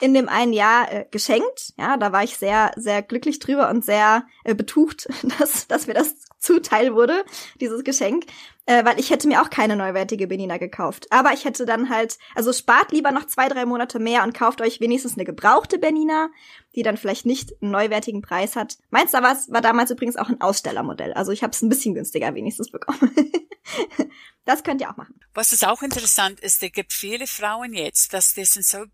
[0.00, 1.74] in dem einen Jahr äh, geschenkt.
[1.76, 5.94] Ja, da war ich sehr, sehr glücklich drüber und sehr äh, betucht, dass, dass mir
[5.94, 7.24] das zuteil wurde,
[7.60, 8.26] dieses Geschenk
[8.66, 11.06] äh, weil ich hätte mir auch keine neuwertige Benina gekauft.
[11.10, 14.60] Aber ich hätte dann halt, also spart lieber noch zwei, drei Monate mehr und kauft
[14.60, 16.30] euch wenigstens eine gebrauchte Benina,
[16.74, 18.78] die dann vielleicht nicht einen neuwertigen Preis hat.
[18.90, 21.12] Meins da war, war damals übrigens auch ein Ausstellermodell.
[21.14, 23.10] Also ich habe es ein bisschen günstiger wenigstens bekommen.
[24.44, 25.18] das könnt ihr auch machen.
[25.34, 28.84] Was ist auch interessant ist, es gibt viele Frauen jetzt, dass die sind so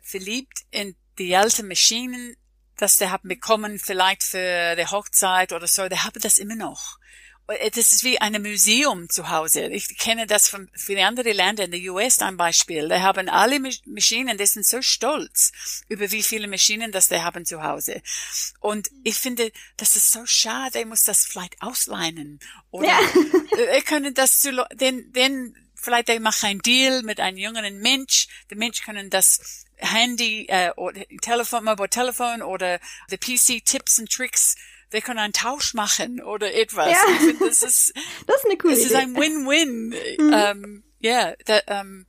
[0.00, 2.36] verliebt in die alten Maschinen,
[2.76, 6.98] dass die haben bekommen vielleicht für die Hochzeit oder so, die haben das immer noch.
[7.48, 9.66] Äh, das ist wie ein Museum zu Hause.
[9.68, 12.88] Ich kenne das von vielen anderen Ländern, in der US ein Beispiel.
[12.88, 15.52] Die haben alle Maschinen, die sind so stolz
[15.88, 18.02] über wie viele Maschinen das die haben zu Hause.
[18.60, 22.40] Und ich finde, das ist so schade, ich muss das vielleicht ausleihen.
[22.70, 22.98] Oder ja.
[23.56, 28.28] wir können das zu, den, den, vielleicht ich mache ein Deal mit einem jungen Mensch.
[28.50, 34.10] Der Mensch können das Handy, äh, oder Telefon, Mobile Telefon oder the PC Tipps und
[34.10, 34.56] Tricks
[34.90, 36.92] wir können einen Tausch machen oder etwas.
[36.92, 36.98] Ja.
[37.12, 37.92] Ich finde, das ist,
[38.26, 38.82] das ist eine coole Idee.
[38.82, 39.88] Es ist ein Win-Win.
[40.18, 40.32] Mhm.
[40.32, 42.06] Ähm, ja, da, ähm,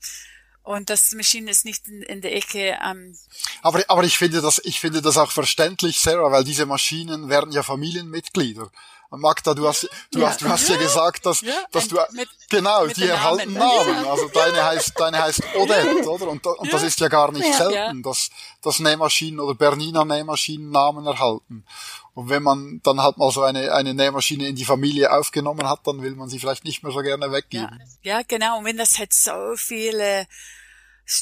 [0.64, 2.78] und das Maschine ist nicht in, in der Ecke.
[2.86, 3.16] Ähm.
[3.62, 7.52] Aber, aber ich finde das, ich finde das auch verständlich, Sarah, weil diese Maschinen werden
[7.52, 8.70] ja Familienmitglieder.
[9.10, 10.28] Magda, du hast, du ja.
[10.28, 13.54] hast, du hast ja, ja gesagt, dass, ja, dass du, mit, genau, mit die erhalten
[13.54, 13.94] Namen.
[13.94, 14.08] Namen.
[14.08, 16.28] Also deine heißt, deine heißt Odette, oder?
[16.28, 18.30] Und, und das ist ja gar nicht selten, dass,
[18.62, 21.66] dass Nähmaschinen oder Bernina Nähmaschinen Namen erhalten.
[22.14, 25.86] Und wenn man dann halt mal so eine, eine Nähmaschine in die Familie aufgenommen hat,
[25.86, 27.80] dann will man sie vielleicht nicht mehr so gerne weggeben.
[28.02, 28.58] Ja, genau.
[28.58, 30.26] Und wenn das hat so viele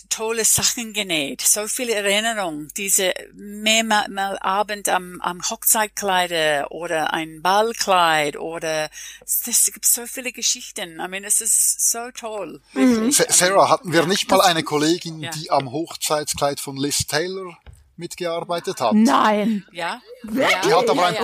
[0.10, 7.42] tolle Sachen genäht, so viele Erinnerungen, diese mehrmal mal Abend am, am Hochzeitkleider oder ein
[7.42, 8.90] Ballkleid oder
[9.22, 11.00] es gibt so viele Geschichten.
[11.00, 12.62] I mean, es ist so toll.
[12.74, 13.12] Mhm.
[13.12, 15.32] Sarah, hatten wir nicht mal eine Kollegin, ja.
[15.32, 17.58] die am Hochzeitskleid von Liz Taylor
[17.98, 18.94] mitgearbeitet hat.
[18.94, 19.66] Nein.
[19.72, 20.02] Ja.
[20.24, 21.16] Die hat aber ein,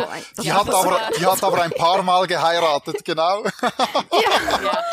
[0.42, 3.44] die hat aber, die hat aber ein paar Mal geheiratet, genau.
[3.62, 4.84] Ja.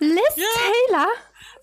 [0.00, 1.08] Liz Taylor?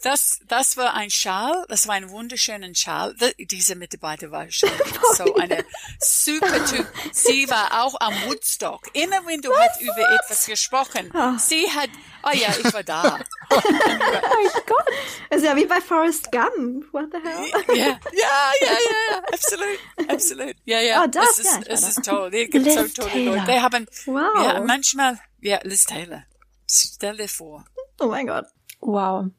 [0.02, 3.16] Das, das war ein Schal, das war ein wunderschöner Schal.
[3.40, 4.70] Diese Mitarbeiter war schon
[5.16, 5.66] so eine
[6.00, 6.88] super Typ.
[7.12, 8.82] Sie war auch am Woodstock.
[8.94, 11.38] Immer wenn du hast über etwas gesprochen, oh.
[11.38, 11.90] sie hat,
[12.24, 13.20] oh ja, ich war da.
[13.50, 14.86] oh mein Gott.
[15.30, 16.92] Das ist ja wie bei Forrest Gump.
[16.94, 17.78] What the hell?
[17.78, 18.78] Ja, ja, ja,
[19.12, 20.56] ja, absolut, absolut.
[20.66, 21.04] Ja, ja.
[21.04, 22.32] Oh, das, es ist, ja, es ist toll.
[22.34, 23.26] Es gibt so tolle.
[23.26, 23.46] Leute.
[23.46, 24.44] Die haben, wow.
[24.44, 26.24] ja, manchmal, ja, Liz Taylor.
[26.68, 27.66] Stell dir vor.
[28.00, 28.46] Oh mein Gott.
[28.82, 29.32] Wow.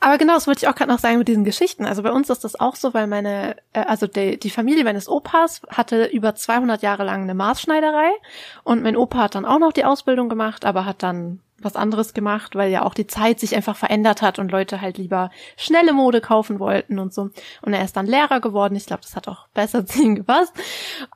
[0.00, 1.84] Aber genau, das wollte ich auch gerade noch sagen mit diesen Geschichten.
[1.84, 5.08] Also bei uns ist das auch so, weil meine, äh, also die, die Familie meines
[5.08, 8.10] Opas hatte über 200 Jahre lang eine Maßschneiderei
[8.64, 12.14] und mein Opa hat dann auch noch die Ausbildung gemacht, aber hat dann was anderes
[12.14, 15.92] gemacht, weil ja auch die Zeit sich einfach verändert hat und Leute halt lieber schnelle
[15.92, 17.30] Mode kaufen wollten und so.
[17.62, 18.74] Und er ist dann Lehrer geworden.
[18.74, 20.52] Ich glaube, das hat auch besser zu ihm gepasst.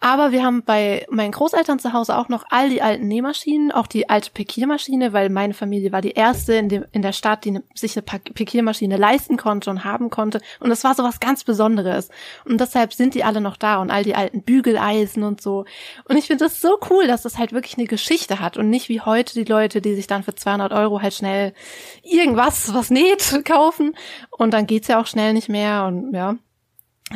[0.01, 3.87] Aber wir haben bei meinen Großeltern zu Hause auch noch all die alten Nähmaschinen, auch
[3.87, 7.61] die alte Pekiermaschine, weil meine Familie war die erste in, dem, in der Stadt, die
[7.75, 10.41] sich eine Pekiermaschine leisten konnte und haben konnte.
[10.61, 12.11] Und das war so was ganz Besonderes.
[12.45, 15.65] Und deshalb sind die alle noch da und all die alten Bügeleisen und so.
[16.05, 18.89] Und ich finde das so cool, dass das halt wirklich eine Geschichte hat und nicht
[18.89, 21.55] wie heute die Leute, die sich dann für 200 Euro halt schnell
[22.03, 23.97] irgendwas, was näht, kaufen
[24.31, 26.37] und dann geht's ja auch schnell nicht mehr und ja.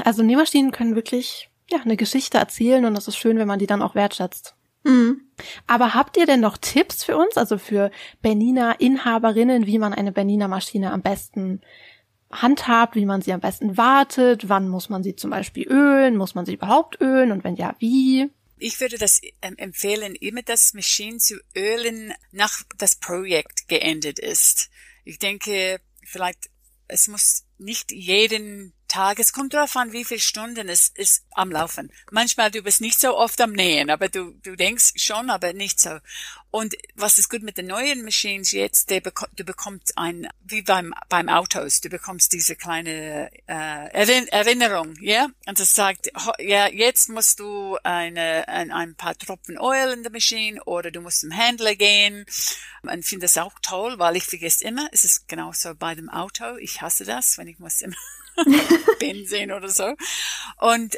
[0.03, 3.67] Also Nähmaschinen können wirklich ja eine Geschichte erzählen und das ist schön, wenn man die
[3.67, 4.55] dann auch wertschätzt.
[4.85, 5.21] Mhm.
[5.67, 7.91] Aber habt ihr denn noch Tipps für uns, also für
[8.23, 11.61] Bernina-Inhaberinnen, wie man eine Bernina-Maschine am besten
[12.33, 16.35] handhabt, wie man sie am besten wartet, wann muss man sie zum Beispiel ölen, muss
[16.35, 18.31] man sie überhaupt ölen und wenn ja, wie?
[18.65, 24.71] Ich würde das ähm, empfehlen, immer das Maschine zu ölen, nach das Projekt geendet ist.
[25.03, 26.49] Ich denke, vielleicht,
[26.87, 29.19] es muss nicht jeden Tag.
[29.19, 31.91] Es kommt darauf an, wie viele Stunden es ist am Laufen.
[32.11, 35.81] Manchmal du bist nicht so oft am Nähen, aber du, du denkst schon, aber nicht
[35.81, 35.99] so.
[36.51, 40.61] Und was ist gut mit den neuen Machines jetzt, der beko du bekommst ein, wie
[40.61, 45.29] beim, beim Autos, du bekommst diese kleine äh, Erinnerung, ja?
[45.47, 50.13] Und es sagt, ja, jetzt musst du eine, ein, ein paar Tropfen Oil in der
[50.13, 52.27] Maschine oder du musst zum Händler gehen.
[52.83, 56.57] Und finde das auch toll, weil ich vergesse immer, es ist genauso bei dem Auto.
[56.59, 57.97] Ich hasse das, wenn ich muss immer
[58.99, 59.95] Benzin oder so.
[60.59, 60.97] Und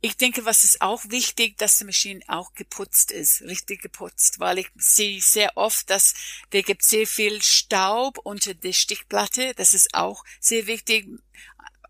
[0.00, 4.58] ich denke, was ist auch wichtig, dass die Maschine auch geputzt ist, richtig geputzt, weil
[4.58, 6.14] ich sehe sehr oft, dass
[6.52, 9.54] der gibt sehr viel Staub unter der Stichplatte.
[9.54, 11.08] Das ist auch sehr wichtig.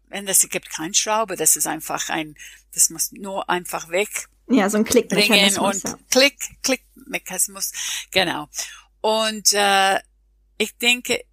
[0.09, 2.37] Wenn das gibt kein Schraube, das ist einfach ein,
[2.73, 4.29] das muss nur einfach weg.
[4.49, 5.85] Ja, so ein Klickmechanismus.
[5.85, 5.99] Und ja.
[6.11, 7.73] Klick, Klickmechanismus,
[8.13, 8.49] genau.
[9.01, 9.99] Und äh,
[10.59, 11.25] ich denke,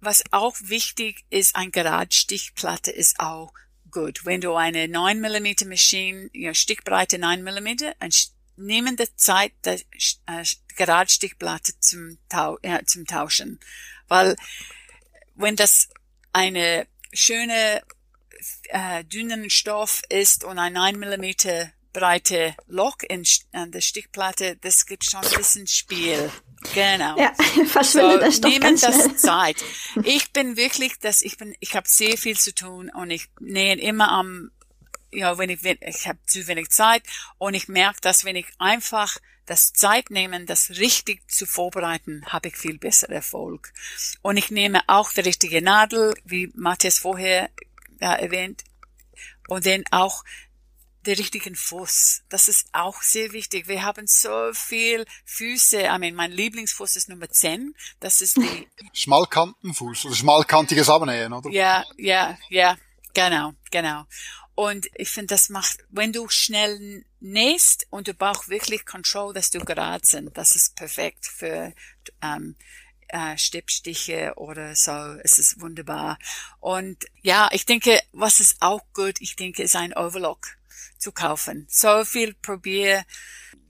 [0.00, 3.52] was auch wichtig ist, ein Geradstichplatte ist auch
[3.90, 4.24] gut.
[4.24, 7.68] Wenn du eine 9 mm Maschine, ja, Stichbreite 9 mm,
[8.56, 9.80] nehmen die Zeit der
[10.26, 10.44] äh,
[10.76, 13.60] Geradstichplatte zum, Tau äh, zum Tauschen.
[14.08, 14.36] Weil
[15.34, 15.88] wenn das
[16.32, 17.82] eine schöne
[18.64, 24.86] äh, dünnen Stoff ist und ein 9 mm breite Loch in, in der Stichplatte, das
[24.86, 26.30] gibt schon ein bisschen Spiel.
[26.74, 27.18] Genau.
[27.18, 27.32] Ja,
[27.66, 29.16] verschwindet so, der Stoff nehmen das schnell.
[29.16, 29.56] Zeit.
[30.04, 33.76] Ich bin wirklich, dass ich bin, ich habe sehr viel zu tun und ich nähe
[33.76, 34.50] immer am,
[35.12, 37.02] ja, wenn ich, ich habe zu wenig Zeit
[37.38, 42.48] und ich merke, dass wenn ich einfach das Zeit nehmen, das richtig zu vorbereiten, habe
[42.48, 43.72] ich viel besser Erfolg.
[44.20, 47.48] Und ich nehme auch die richtige Nadel, wie Matthias vorher
[48.00, 48.64] ja, erwähnt,
[49.48, 50.24] und dann auch
[51.08, 52.22] den richtigen Fuß.
[52.28, 53.66] Das ist auch sehr wichtig.
[53.66, 55.80] Wir haben so viel Füße.
[55.80, 57.74] I mean, mein Lieblingsfuß ist Nummer 10.
[57.98, 58.68] Das ist die...
[58.92, 61.50] Schmalkantenfuß, oder schmalkantiges Abnähen, oder?
[61.50, 62.76] Ja, ja, ja,
[63.14, 64.04] genau, genau.
[64.54, 69.50] Und ich finde, das macht, wenn du schnell nähst und du brauchst wirklich Control, dass
[69.50, 71.72] du gerade sind, das ist perfekt für
[72.20, 72.56] ähm,
[73.06, 74.90] äh, Stippstiche oder so.
[75.22, 76.18] Es ist wunderbar.
[76.60, 80.57] Und ja, ich denke, was ist auch gut, ich denke, ist ein Overlock
[80.98, 81.66] zu kaufen.
[81.70, 83.04] So viel Probier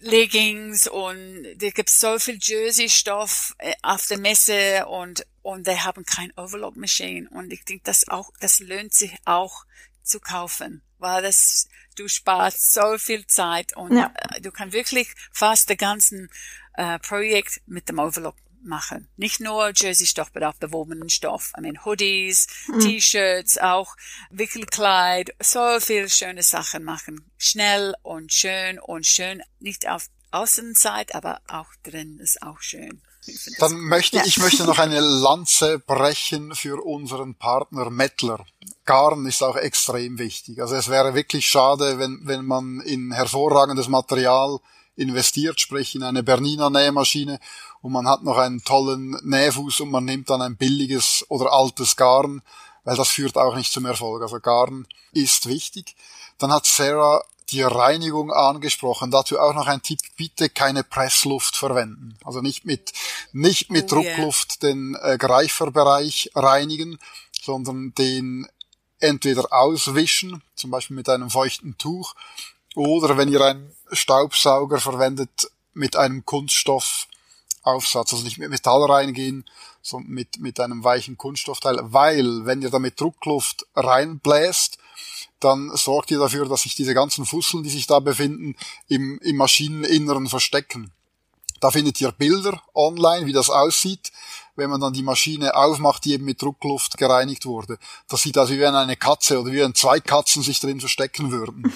[0.01, 6.05] Leggings und da gibt's so viel Jersey-Stoff äh, auf der Messe und und die haben
[6.05, 9.65] kein Overlock Machine und ich denke, das auch das lohnt sich auch
[10.03, 14.13] zu kaufen, weil das du sparst so viel Zeit und ja.
[14.15, 16.31] Äh, du kannst wirklich fast den ganzen
[16.75, 19.09] äh, Projekt mit dem Overlock machen.
[19.17, 21.53] Nicht nur Jersey-Stoff, aber auch bewobenen Stoff.
[21.57, 22.81] I mean, Hoodies, mhm.
[22.81, 23.97] T-Shirts, auch
[24.31, 27.31] Wickelkleid, so viele schöne Sachen machen.
[27.39, 29.43] Schnell und schön und schön.
[29.61, 33.03] Nicht auf Außenzeit, aber auch drin ist auch schön.
[33.59, 34.25] Dann möchte ja.
[34.25, 38.45] ich möchte noch eine Lanze brechen für unseren Partner Mettler.
[38.85, 40.61] Garn ist auch extrem wichtig.
[40.61, 44.59] Also es wäre wirklich schade, wenn, wenn man in hervorragendes Material
[44.97, 47.39] investiert, sprich in eine Bernina Nähmaschine
[47.81, 51.97] und man hat noch einen tollen Nähfuß und man nimmt dann ein billiges oder altes
[51.97, 52.43] Garn,
[52.85, 54.23] weil das führt auch nicht zum Erfolg.
[54.23, 55.97] Also Garn ist wichtig.
[56.39, 59.11] Dann hat Sarah die Reinigung angesprochen.
[59.11, 62.19] Dazu auch noch ein Tipp, bitte keine Pressluft verwenden.
[62.25, 62.93] Also nicht mit,
[63.33, 64.73] nicht mit oh, Druckluft yeah.
[64.73, 66.99] den äh, Greiferbereich reinigen,
[67.41, 68.47] sondern den
[69.01, 72.15] entweder auswischen, zum Beispiel mit einem feuchten Tuch,
[72.75, 76.25] oder wenn ihr einen Staubsauger verwendet, mit einem
[77.69, 79.45] Kunststoffaufsatz, also nicht mit Metall reingehen,
[79.83, 84.79] sondern mit, mit einem weichen Kunststoffteil, weil wenn ihr da mit Druckluft reinbläst,
[85.41, 88.57] dann sorgt ihr dafür, dass sich diese ganzen Fusseln, die sich da befinden,
[88.89, 90.91] im, im Maschineninneren verstecken.
[91.61, 94.13] Da findet ihr Bilder online, wie das aussieht,
[94.57, 97.79] wenn man dann die Maschine aufmacht, die eben mit Druckluft gereinigt wurde.
[98.09, 101.31] Das sieht aus wie wenn eine Katze oder wie wenn zwei Katzen sich drin verstecken
[101.31, 101.73] würden.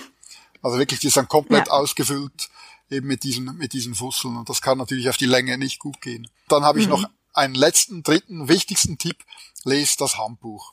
[0.63, 1.73] Also wirklich, die ist dann komplett ja.
[1.73, 2.51] ausgefüllt
[2.93, 4.37] eben mit diesen, mit diesen Fusseln.
[4.37, 6.29] Und das kann natürlich auf die Länge nicht gut gehen.
[6.49, 6.93] Dann habe ich mhm.
[6.93, 9.17] noch einen letzten, dritten, wichtigsten Tipp.
[9.65, 10.73] Lest das Handbuch.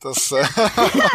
[0.00, 0.46] Das, äh,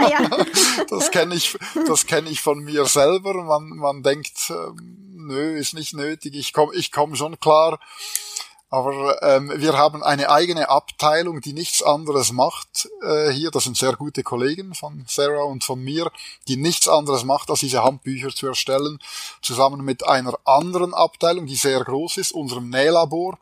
[0.09, 0.29] ja.
[0.89, 1.57] das kenne ich,
[1.87, 3.33] das kenne ich von mir selber.
[3.43, 6.35] Man, man denkt, äh, nö, ist nicht nötig.
[6.35, 7.79] Ich komme, ich komm schon klar.
[8.69, 13.51] Aber ähm, wir haben eine eigene Abteilung, die nichts anderes macht äh, hier.
[13.51, 16.11] Das sind sehr gute Kollegen von Sarah und von mir,
[16.47, 18.99] die nichts anderes macht, als diese Handbücher zu erstellen,
[19.41, 23.37] zusammen mit einer anderen Abteilung, die sehr groß ist, unserem Nählabor,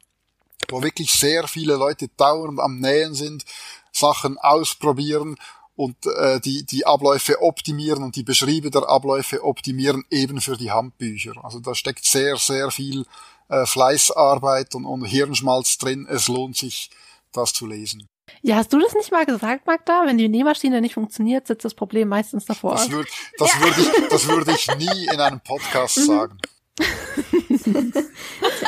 [0.69, 3.45] wo wirklich sehr viele Leute dauernd am Nähen sind,
[3.93, 5.37] Sachen ausprobieren
[5.75, 10.71] und äh, die, die Abläufe optimieren und die Beschriebe der Abläufe optimieren eben für die
[10.71, 11.33] Handbücher.
[11.43, 13.05] Also da steckt sehr, sehr viel
[13.49, 16.07] äh, Fleißarbeit und, und Hirnschmalz drin.
[16.09, 16.89] Es lohnt sich,
[17.31, 18.07] das zu lesen.
[18.41, 20.03] Ja, hast du das nicht mal gesagt, Magda?
[20.05, 22.73] Wenn die Nähmaschine nicht funktioniert, sitzt das Problem meistens davor.
[22.73, 23.59] Das, würd, das, ja.
[23.61, 26.03] würde ich, das würde ich nie in einem Podcast mhm.
[26.03, 26.37] sagen.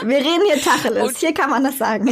[0.06, 1.04] Wir reden hier Tacheles.
[1.04, 2.08] Und, hier kann man das sagen.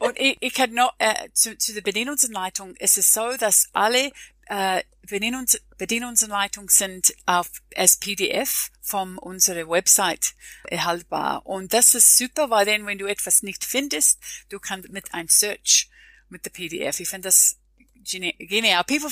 [0.00, 2.74] und ich, ich kann noch äh, zu, zu der Bedienungsanleitung.
[2.78, 4.10] Es ist so, dass alle
[4.50, 10.34] äh, Bedienungs Bedienungsanleitungen sind auf als PDF von unserer Website
[10.64, 11.46] erhaltbar.
[11.46, 14.18] Und das ist super, weil dann, wenn du etwas nicht findest,
[14.50, 15.88] du kannst mit einem Search
[16.28, 17.00] mit der PDF.
[17.00, 17.58] Ich finde das
[18.04, 18.84] genial.
[18.84, 19.10] People,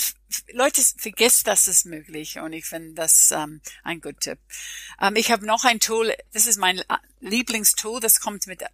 [0.53, 4.39] Leute vergessen, dass es möglich und ich finde das ähm, ein guter Tipp.
[5.01, 6.83] Ähm, ich habe noch ein Tool, das ist mein
[7.21, 8.67] Lieblingstool, das kommt mit äh,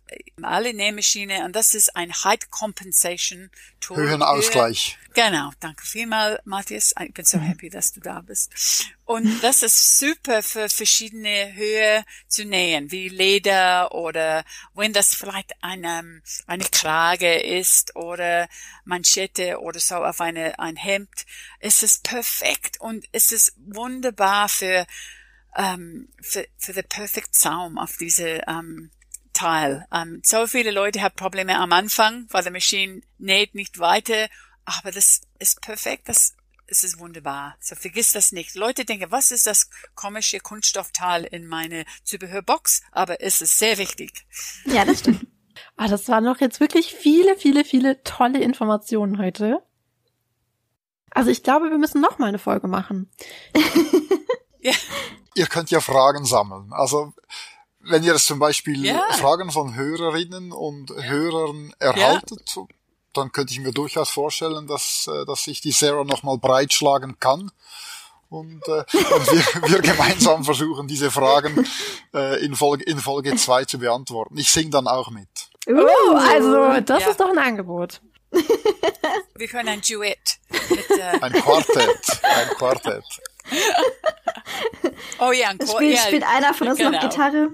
[0.43, 3.51] alle Nähmaschine und das ist ein Height Compensation
[3.81, 3.97] Tool.
[3.97, 4.99] Höhenausgleich.
[5.15, 6.93] Genau, danke vielmal, Matthias.
[7.01, 8.53] Ich bin so happy, dass du da bist.
[9.05, 14.45] Und das ist super für verschiedene Höhe zu nähen, wie Leder oder
[14.75, 18.49] wenn das vielleicht eine, eine Krage ist oder
[18.85, 21.27] Manschette oder so auf eine, ein Hemd.
[21.61, 24.87] Es ist perfekt und es ist wunderbar für,
[25.57, 28.91] ähm, für, für the perfect Saum auf diese, ähm,
[29.33, 29.85] Teil.
[29.91, 34.29] Um, so viele Leute haben Probleme am Anfang, weil die Maschine näht nicht weiter
[34.65, 36.35] aber das ist perfekt, das,
[36.67, 37.57] es ist wunderbar.
[37.61, 38.55] So vergiss das nicht.
[38.55, 42.83] Leute denken, was ist das komische Kunststoffteil in meine Zubehörbox?
[42.93, 44.27] Aber es ist sehr wichtig.
[44.65, 45.27] Ja, das stimmt.
[45.77, 49.63] ah, das waren noch jetzt wirklich viele, viele, viele tolle Informationen heute.
[51.15, 53.11] Also ich glaube, wir müssen noch mal eine Folge machen.
[54.61, 54.73] ja.
[55.35, 56.73] Ihr könnt ja Fragen sammeln.
[56.73, 57.13] Also
[57.81, 59.03] wenn ihr es zum Beispiel ja.
[59.13, 62.63] Fragen von Hörerinnen und Hörern erhaltet, ja
[63.17, 67.51] dann könnte ich mir durchaus vorstellen, dass, äh, dass ich die Sarah nochmal breitschlagen kann.
[68.29, 71.67] Und, äh, und wir, wir gemeinsam versuchen, diese Fragen
[72.13, 74.37] äh, in Folge in Folge zwei zu beantworten.
[74.37, 75.29] Ich sing dann auch mit.
[75.67, 77.11] Uh, also das ja.
[77.11, 78.03] ist doch ein Angebot.
[79.37, 80.39] Wir können ein Duett.
[80.71, 82.21] Mit, äh ein Quartett.
[82.23, 83.05] Ein Quartett.
[85.19, 86.91] Oh ja, ein Chor, spielt, ja, spielt einer von uns genau.
[86.91, 87.51] noch Gitarre.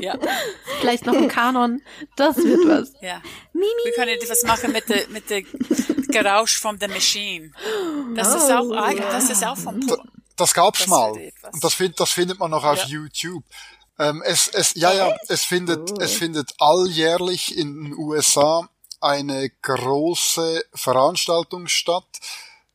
[0.00, 0.18] ja.
[0.80, 1.82] Vielleicht noch ein Kanon.
[2.16, 2.92] Das wird was.
[3.00, 3.20] Ja.
[3.52, 3.66] Mimi.
[3.84, 5.42] Wir können etwas machen mit der mit der
[6.08, 7.52] Gerausch von der Machine.
[8.14, 9.12] Das oh, ist auch ja.
[9.12, 9.98] das ist auch vom Das,
[10.36, 11.12] das gab's das mal.
[11.12, 12.86] Und das findet das findet man noch auf ja.
[12.86, 13.44] YouTube.
[13.98, 16.00] Ähm, es es ja ja es findet oh.
[16.00, 18.68] es findet alljährlich in den USA
[19.00, 22.20] eine große Veranstaltung statt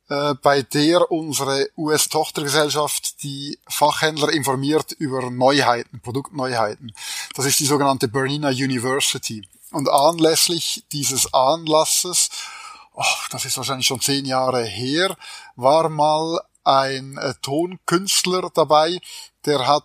[0.09, 6.93] äh, bei der unsere US-Tochtergesellschaft die Fachhändler informiert über Neuheiten, Produktneuheiten.
[7.35, 9.45] Das ist die sogenannte Bernina University.
[9.71, 12.29] Und anlässlich dieses Anlasses,
[12.93, 15.17] oh, das ist wahrscheinlich schon zehn Jahre her,
[15.57, 18.99] war mal ein äh, Tonkünstler dabei,
[19.45, 19.83] der hat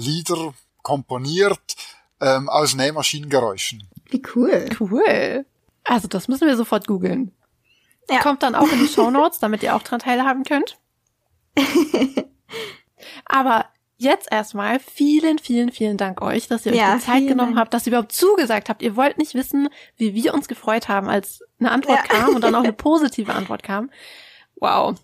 [0.00, 1.76] Lieder komponiert
[2.20, 3.88] ähm, aus Nähmaschinengeräuschen.
[4.10, 4.68] Wie cool.
[4.78, 5.46] Cool.
[5.84, 7.32] Also das müssen wir sofort googeln.
[8.08, 8.20] Ja.
[8.20, 10.78] Kommt dann auch in die Show Notes, damit ihr auch dran teilhaben könnt.
[13.24, 17.52] Aber jetzt erstmal vielen, vielen, vielen Dank euch, dass ihr euch ja, die Zeit genommen
[17.52, 17.58] Dank.
[17.58, 18.82] habt, dass ihr überhaupt zugesagt habt.
[18.82, 22.18] Ihr wollt nicht wissen, wie wir uns gefreut haben, als eine Antwort ja.
[22.18, 23.90] kam und dann auch eine positive Antwort kam.
[24.56, 24.96] Wow.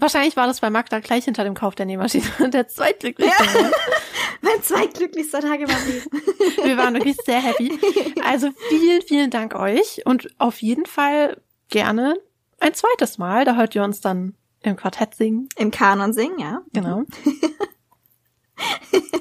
[0.00, 3.42] Wahrscheinlich war das bei Magda gleich hinter dem Kauf der Nähmaschine der zweitglücklichste.
[3.42, 3.70] Ja.
[4.40, 6.10] mein zweitglücklichster Tag meinem Leben.
[6.64, 7.78] Wir waren wirklich sehr happy.
[8.24, 12.16] Also vielen, vielen Dank euch und auf jeden Fall gerne
[12.60, 13.44] ein zweites Mal.
[13.44, 15.48] Da hört ihr uns dann im Quartett singen.
[15.56, 16.62] Im Kanon singen, ja.
[16.72, 17.02] Genau.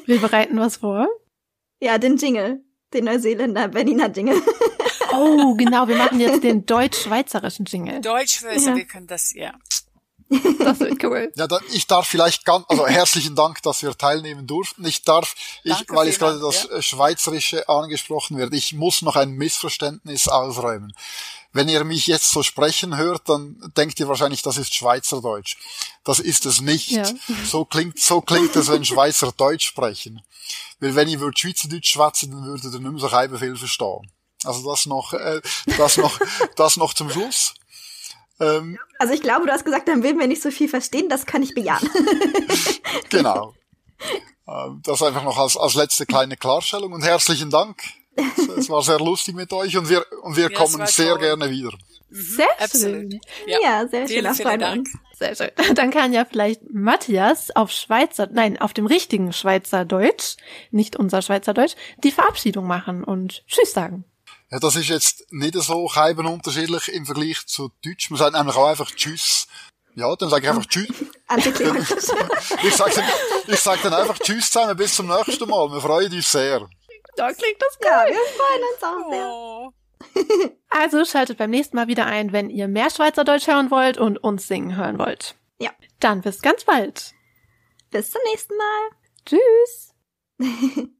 [0.06, 1.08] Wir bereiten was vor.
[1.80, 2.62] Ja, den Jingle.
[2.94, 4.42] Den Neuseeländer Berliner Jingle.
[5.14, 5.88] oh, genau.
[5.88, 8.02] Wir machen jetzt den deutsch-schweizerischen Jingle.
[8.02, 8.76] Deutsch, ja.
[8.76, 9.54] wir können das, ja.
[10.60, 11.32] Das wird cool.
[11.36, 14.86] Ja, dann, ich darf vielleicht ganz, also herzlichen Dank, dass wir teilnehmen durften.
[14.86, 16.82] Ich darf, ich, weil jetzt gerade das ja.
[16.82, 20.94] Schweizerische angesprochen wird, ich muss noch ein Missverständnis ausräumen.
[21.54, 25.58] Wenn ihr mich jetzt so sprechen hört, dann denkt ihr wahrscheinlich, das ist Schweizerdeutsch.
[26.04, 26.92] Das ist es nicht.
[26.92, 27.06] Ja.
[27.46, 30.22] So klingt, so klingt es, wenn Schweizer Deutsch sprechen.
[30.80, 34.12] Weil wenn ihr würdet Schweizerdeutsch schwätzen, dann würdet ihr nicht mehr so viel verstehen.
[34.44, 35.42] Also das noch, äh,
[35.78, 36.20] das noch,
[36.56, 37.56] das noch zum Schluss.
[38.40, 41.26] Ähm, also ich glaube, du hast gesagt, dann würden wir nicht so viel verstehen, das
[41.26, 41.90] kann ich bejahen.
[43.10, 43.54] genau.
[44.48, 47.82] Ähm, das einfach noch als, als letzte kleine Klarstellung und herzlichen Dank
[48.58, 51.20] es war sehr lustig mit euch und wir, und wir Ja, es kommen sehr toll.
[51.20, 51.72] gerne wieder.
[52.10, 53.12] Sehr Absolut.
[53.12, 53.20] schön.
[53.48, 54.18] Ja, sehr schön.
[54.18, 54.88] Vielen, vielen Dank.
[55.14, 55.52] Sehr schön.
[55.76, 60.38] Dann kann ja vielleicht Matthias auf Schweizer, nein, auf dem richtigen Schweizer Deutsch,
[60.72, 64.06] nicht unser Schweizer Deutsch, die Verabschiedung machen und Tschüss sagen.
[64.50, 68.10] Ja, das ist jetzt nicht so scheiben unterschiedlich im Vergleich zu Deutsch.
[68.10, 69.48] Man sagt nämlich auch einfach Tschüss.
[69.96, 70.88] Ja, dann sage ich einfach Tschüss.
[72.64, 73.06] Ich sage dann,
[73.48, 75.70] ich sag dann einfach Tschüss zusammen, bis zum nächsten Mal.
[75.70, 76.66] Wir freuen uns sehr.
[77.18, 79.28] Da klingt das ja, wir freuen uns auch sehr.
[79.28, 79.72] Oh.
[80.70, 84.48] Also schaltet beim nächsten Mal wieder ein, wenn ihr mehr Schweizerdeutsch hören wollt und uns
[84.48, 85.36] singen hören wollt.
[85.60, 85.72] Ja.
[86.00, 87.14] Dann bis ganz bald.
[87.90, 88.90] Bis zum nächsten Mal.
[89.26, 89.94] Tschüss.